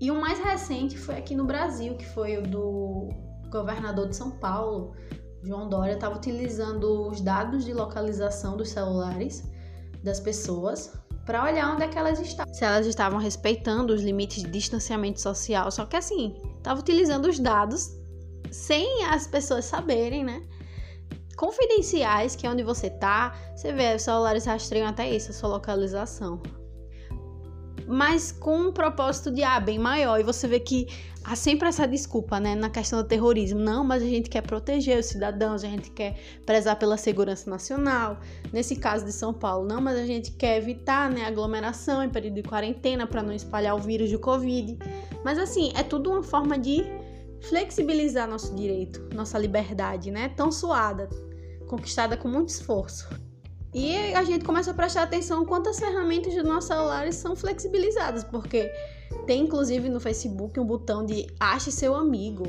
E 0.00 0.10
o 0.10 0.18
mais 0.18 0.38
recente 0.38 0.96
foi 0.96 1.16
aqui 1.16 1.34
no 1.34 1.44
Brasil, 1.44 1.94
que 1.94 2.06
foi 2.06 2.38
o 2.38 2.42
do 2.42 3.10
governador 3.50 4.08
de 4.08 4.16
São 4.16 4.30
Paulo, 4.30 4.94
João 5.42 5.68
Dória, 5.68 5.92
estava 5.92 6.16
utilizando 6.16 7.08
os 7.08 7.20
dados 7.20 7.64
de 7.64 7.74
localização 7.74 8.56
dos 8.56 8.70
celulares 8.70 9.42
das 10.02 10.18
pessoas 10.18 10.92
para 11.26 11.44
olhar 11.44 11.74
onde 11.74 11.82
é 11.82 11.88
que 11.88 11.98
elas 11.98 12.18
estavam. 12.18 12.52
Se 12.54 12.64
elas 12.64 12.86
estavam 12.86 13.18
respeitando 13.18 13.92
os 13.92 14.02
limites 14.02 14.42
de 14.42 14.50
distanciamento 14.50 15.20
social, 15.20 15.70
só 15.70 15.84
que 15.84 15.96
assim, 15.96 16.34
estava 16.60 16.80
utilizando 16.80 17.26
os 17.26 17.38
dados 17.38 17.90
sem 18.50 19.04
as 19.06 19.26
pessoas 19.26 19.64
saberem, 19.64 20.24
né? 20.24 20.42
Confidenciais, 21.36 22.36
que 22.36 22.46
é 22.46 22.50
onde 22.50 22.62
você 22.62 22.90
tá, 22.90 23.34
você 23.56 23.72
vê, 23.72 23.94
os 23.94 24.02
celulares 24.02 24.44
rastreiam 24.44 24.88
até 24.88 25.08
isso, 25.08 25.30
a 25.30 25.34
sua 25.34 25.48
localização 25.48 26.40
mas 27.90 28.30
com 28.30 28.68
um 28.68 28.72
propósito 28.72 29.30
de 29.30 29.42
ah, 29.42 29.58
bem 29.58 29.78
maior. 29.78 30.20
E 30.20 30.22
você 30.22 30.46
vê 30.46 30.60
que 30.60 30.86
há 31.24 31.34
sempre 31.34 31.68
essa 31.68 31.86
desculpa, 31.86 32.38
né, 32.38 32.54
na 32.54 32.70
questão 32.70 33.02
do 33.02 33.08
terrorismo. 33.08 33.58
Não, 33.58 33.82
mas 33.82 34.02
a 34.02 34.06
gente 34.06 34.30
quer 34.30 34.42
proteger 34.42 34.98
os 34.98 35.06
cidadãos, 35.06 35.64
a 35.64 35.68
gente 35.68 35.90
quer 35.90 36.16
prezar 36.46 36.78
pela 36.78 36.96
segurança 36.96 37.50
nacional. 37.50 38.20
Nesse 38.52 38.76
caso 38.76 39.04
de 39.04 39.12
São 39.12 39.34
Paulo, 39.34 39.66
não, 39.66 39.80
mas 39.80 39.98
a 39.98 40.06
gente 40.06 40.30
quer 40.32 40.58
evitar, 40.58 41.10
né, 41.10 41.24
aglomeração 41.24 42.02
em 42.02 42.08
período 42.08 42.34
de 42.34 42.42
quarentena 42.42 43.06
para 43.06 43.22
não 43.22 43.32
espalhar 43.32 43.74
o 43.74 43.78
vírus 43.78 44.10
do 44.10 44.18
Covid. 44.18 44.78
Mas 45.24 45.38
assim, 45.38 45.72
é 45.74 45.82
tudo 45.82 46.10
uma 46.10 46.22
forma 46.22 46.56
de 46.56 46.84
flexibilizar 47.48 48.28
nosso 48.28 48.54
direito, 48.54 49.08
nossa 49.14 49.38
liberdade, 49.38 50.10
né, 50.10 50.28
tão 50.28 50.52
suada, 50.52 51.08
conquistada 51.66 52.16
com 52.16 52.28
muito 52.28 52.50
esforço. 52.50 53.08
E 53.72 54.14
a 54.14 54.24
gente 54.24 54.44
começa 54.44 54.72
a 54.72 54.74
prestar 54.74 55.04
atenção 55.04 55.44
quantas 55.44 55.78
ferramentas 55.78 56.34
dos 56.34 56.44
nossos 56.44 56.68
celulares 56.68 57.14
são 57.14 57.36
flexibilizadas, 57.36 58.24
porque 58.24 58.70
tem 59.26 59.42
inclusive 59.42 59.88
no 59.88 60.00
Facebook 60.00 60.58
um 60.58 60.64
botão 60.64 61.06
de 61.06 61.26
ache 61.38 61.70
seu 61.70 61.94
amigo. 61.94 62.44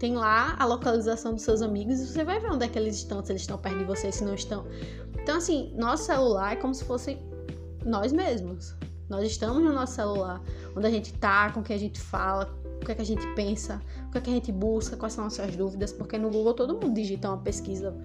Tem 0.00 0.16
lá 0.16 0.56
a 0.58 0.64
localização 0.64 1.34
dos 1.34 1.42
seus 1.42 1.62
amigos 1.62 2.00
e 2.00 2.06
você 2.08 2.24
vai 2.24 2.40
ver 2.40 2.50
onde 2.50 2.64
é 2.64 2.68
que 2.68 2.78
eles 2.78 2.96
estão, 2.96 3.24
se 3.24 3.30
eles 3.30 3.42
estão 3.42 3.56
perto 3.56 3.78
de 3.78 3.84
você, 3.84 4.10
se 4.10 4.24
não 4.24 4.34
estão. 4.34 4.66
Então, 5.22 5.36
assim, 5.36 5.72
nosso 5.76 6.04
celular 6.04 6.54
é 6.54 6.56
como 6.56 6.74
se 6.74 6.84
fosse 6.84 7.16
nós 7.84 8.12
mesmos. 8.12 8.74
Nós 9.08 9.24
estamos 9.24 9.62
no 9.62 9.72
nosso 9.72 9.94
celular, 9.94 10.42
onde 10.76 10.86
a 10.86 10.90
gente 10.90 11.12
tá, 11.14 11.50
com 11.52 11.60
o 11.60 11.62
que 11.62 11.72
a 11.72 11.78
gente 11.78 12.00
fala, 12.00 12.52
o 12.82 12.84
que, 12.84 12.92
é 12.92 12.94
que 12.94 13.02
a 13.02 13.06
gente 13.06 13.26
pensa, 13.34 13.80
o 14.08 14.10
que, 14.10 14.18
é 14.18 14.20
que 14.20 14.30
a 14.30 14.32
gente 14.32 14.52
busca, 14.52 14.96
quais 14.96 15.12
são 15.12 15.24
as 15.24 15.38
nossas 15.38 15.56
dúvidas, 15.56 15.92
porque 15.92 16.18
no 16.18 16.30
Google 16.30 16.54
todo 16.54 16.74
mundo 16.74 16.92
digita 16.92 17.28
uma 17.28 17.38
pesquisa, 17.38 17.96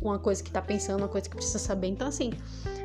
uma 0.00 0.18
coisa 0.18 0.42
que 0.42 0.48
está 0.48 0.60
pensando, 0.60 0.98
uma 0.98 1.08
coisa 1.08 1.28
que 1.28 1.36
precisa 1.36 1.58
saber. 1.58 1.88
Então, 1.88 2.08
assim, 2.08 2.32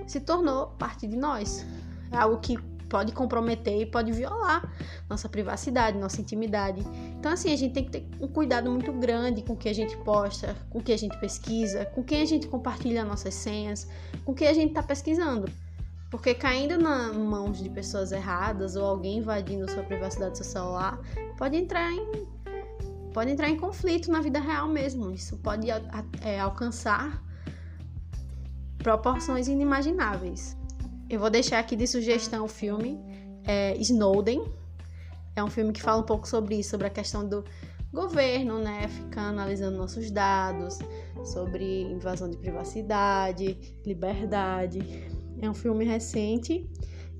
se 0.07 0.19
tornou 0.19 0.67
parte 0.79 1.07
de 1.07 1.15
nós. 1.15 1.65
É 2.11 2.17
algo 2.17 2.39
que 2.39 2.57
pode 2.89 3.11
comprometer 3.13 3.81
e 3.81 3.85
pode 3.85 4.11
violar 4.11 4.67
nossa 5.07 5.29
privacidade, 5.29 5.97
nossa 5.97 6.19
intimidade. 6.19 6.81
Então, 7.17 7.31
assim, 7.31 7.53
a 7.53 7.55
gente 7.55 7.73
tem 7.73 7.85
que 7.85 7.91
ter 7.91 8.07
um 8.19 8.27
cuidado 8.27 8.69
muito 8.69 8.91
grande 8.91 9.43
com 9.43 9.53
o 9.53 9.55
que 9.55 9.69
a 9.69 9.73
gente 9.73 9.95
posta, 9.97 10.55
com 10.69 10.79
o 10.79 10.83
que 10.83 10.91
a 10.91 10.97
gente 10.97 11.17
pesquisa, 11.19 11.85
com 11.85 12.03
quem 12.03 12.21
a 12.21 12.25
gente 12.25 12.47
compartilha 12.47 13.05
nossas 13.05 13.35
senhas, 13.35 13.87
com 14.25 14.31
o 14.31 14.35
que 14.35 14.45
a 14.45 14.53
gente 14.53 14.69
está 14.69 14.81
pesquisando. 14.81 15.49
Porque 16.09 16.33
caindo 16.33 16.75
nas 16.79 17.15
mãos 17.15 17.61
de 17.61 17.69
pessoas 17.69 18.11
erradas 18.11 18.75
ou 18.75 18.83
alguém 18.83 19.19
invadindo 19.19 19.69
sua 19.69 19.83
privacidade 19.83 20.37
seu 20.37 20.45
celular, 20.45 20.99
pode 21.37 21.55
entrar 21.55 21.91
em 21.91 22.27
pode 23.13 23.31
entrar 23.31 23.49
em 23.49 23.57
conflito 23.57 24.11
na 24.11 24.21
vida 24.21 24.39
real 24.39 24.67
mesmo. 24.67 25.11
Isso 25.11 25.37
pode 25.37 25.67
é, 25.69 26.39
alcançar 26.39 27.23
proporções 28.77 29.47
inimagináveis. 29.47 30.57
Eu 31.09 31.19
vou 31.19 31.29
deixar 31.29 31.59
aqui 31.59 31.75
de 31.75 31.87
sugestão 31.87 32.45
o 32.45 32.47
filme 32.47 32.99
é, 33.43 33.75
Snowden. 33.77 34.43
É 35.35 35.43
um 35.43 35.49
filme 35.49 35.73
que 35.73 35.81
fala 35.81 36.01
um 36.01 36.05
pouco 36.05 36.27
sobre 36.27 36.55
isso, 36.55 36.71
sobre 36.71 36.87
a 36.87 36.89
questão 36.89 37.27
do 37.27 37.43
governo, 37.91 38.59
né, 38.59 38.87
ficar 38.87 39.29
analisando 39.29 39.77
nossos 39.77 40.11
dados, 40.11 40.77
sobre 41.25 41.81
invasão 41.83 42.29
de 42.29 42.37
privacidade, 42.37 43.57
liberdade. 43.85 44.79
É 45.41 45.49
um 45.49 45.53
filme 45.53 45.85
recente 45.85 46.69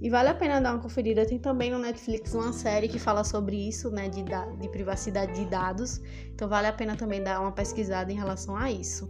e 0.02 0.10
vale 0.10 0.30
a 0.30 0.34
pena 0.34 0.62
dar 0.62 0.74
uma 0.74 0.82
conferida. 0.82 1.26
Tem 1.26 1.38
também 1.38 1.72
no 1.72 1.80
Netflix 1.80 2.34
uma 2.34 2.54
série 2.54 2.88
que 2.88 3.00
fala 3.00 3.24
sobre 3.24 3.56
isso, 3.68 3.90
né, 3.90 4.08
de, 4.08 4.24
de 4.24 4.70
privacidade 4.70 5.34
de 5.34 5.46
dados. 5.46 6.02
Então 6.34 6.48
vale 6.48 6.68
a 6.68 6.74
pena 6.74 6.96
também 6.96 7.22
dar 7.22 7.42
uma 7.42 7.52
pesquisada 7.52 8.12
em 8.12 8.16
relação 8.16 8.56
a 8.56 8.72
isso. 8.72 9.10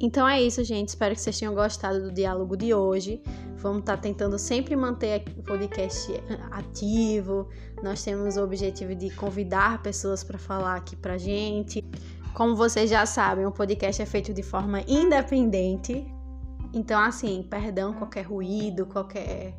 Então 0.00 0.28
é 0.28 0.42
isso, 0.42 0.64
gente. 0.64 0.88
Espero 0.88 1.14
que 1.14 1.20
vocês 1.20 1.38
tenham 1.38 1.54
gostado 1.54 2.02
do 2.02 2.12
diálogo 2.12 2.56
de 2.56 2.74
hoje. 2.74 3.22
Vamos 3.56 3.80
estar 3.80 3.96
tá 3.96 4.02
tentando 4.02 4.38
sempre 4.38 4.74
manter 4.74 5.22
o 5.36 5.42
podcast 5.42 6.12
ativo. 6.50 7.48
Nós 7.82 8.02
temos 8.02 8.36
o 8.36 8.42
objetivo 8.42 8.94
de 8.94 9.10
convidar 9.10 9.80
pessoas 9.82 10.24
para 10.24 10.38
falar 10.38 10.76
aqui 10.76 10.96
pra 10.96 11.18
gente. 11.18 11.84
Como 12.34 12.56
vocês 12.56 12.90
já 12.90 13.04
sabem, 13.04 13.46
o 13.46 13.52
podcast 13.52 14.00
é 14.00 14.06
feito 14.06 14.32
de 14.32 14.42
forma 14.42 14.80
independente. 14.88 16.04
Então, 16.74 16.98
assim, 16.98 17.46
perdão 17.48 17.92
qualquer 17.92 18.22
ruído, 18.22 18.86
qualquer 18.86 19.54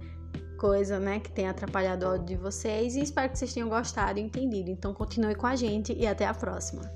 coisa, 0.64 0.98
né, 0.98 1.20
que 1.20 1.30
tenha 1.30 1.50
atrapalhado 1.50 2.06
o 2.06 2.10
áudio 2.10 2.26
de 2.26 2.36
vocês 2.38 2.96
e 2.96 3.02
espero 3.02 3.30
que 3.30 3.38
vocês 3.38 3.54
tenham 3.54 3.68
gostado 3.68 4.18
e 4.18 4.22
entendido. 4.22 4.70
Então 4.70 4.94
continue 4.94 5.36
com 5.36 5.46
a 5.46 5.58
gente 5.58 5.92
e 5.92 6.08
até 6.08 6.26
a 6.26 6.34
próxima. 6.34 6.90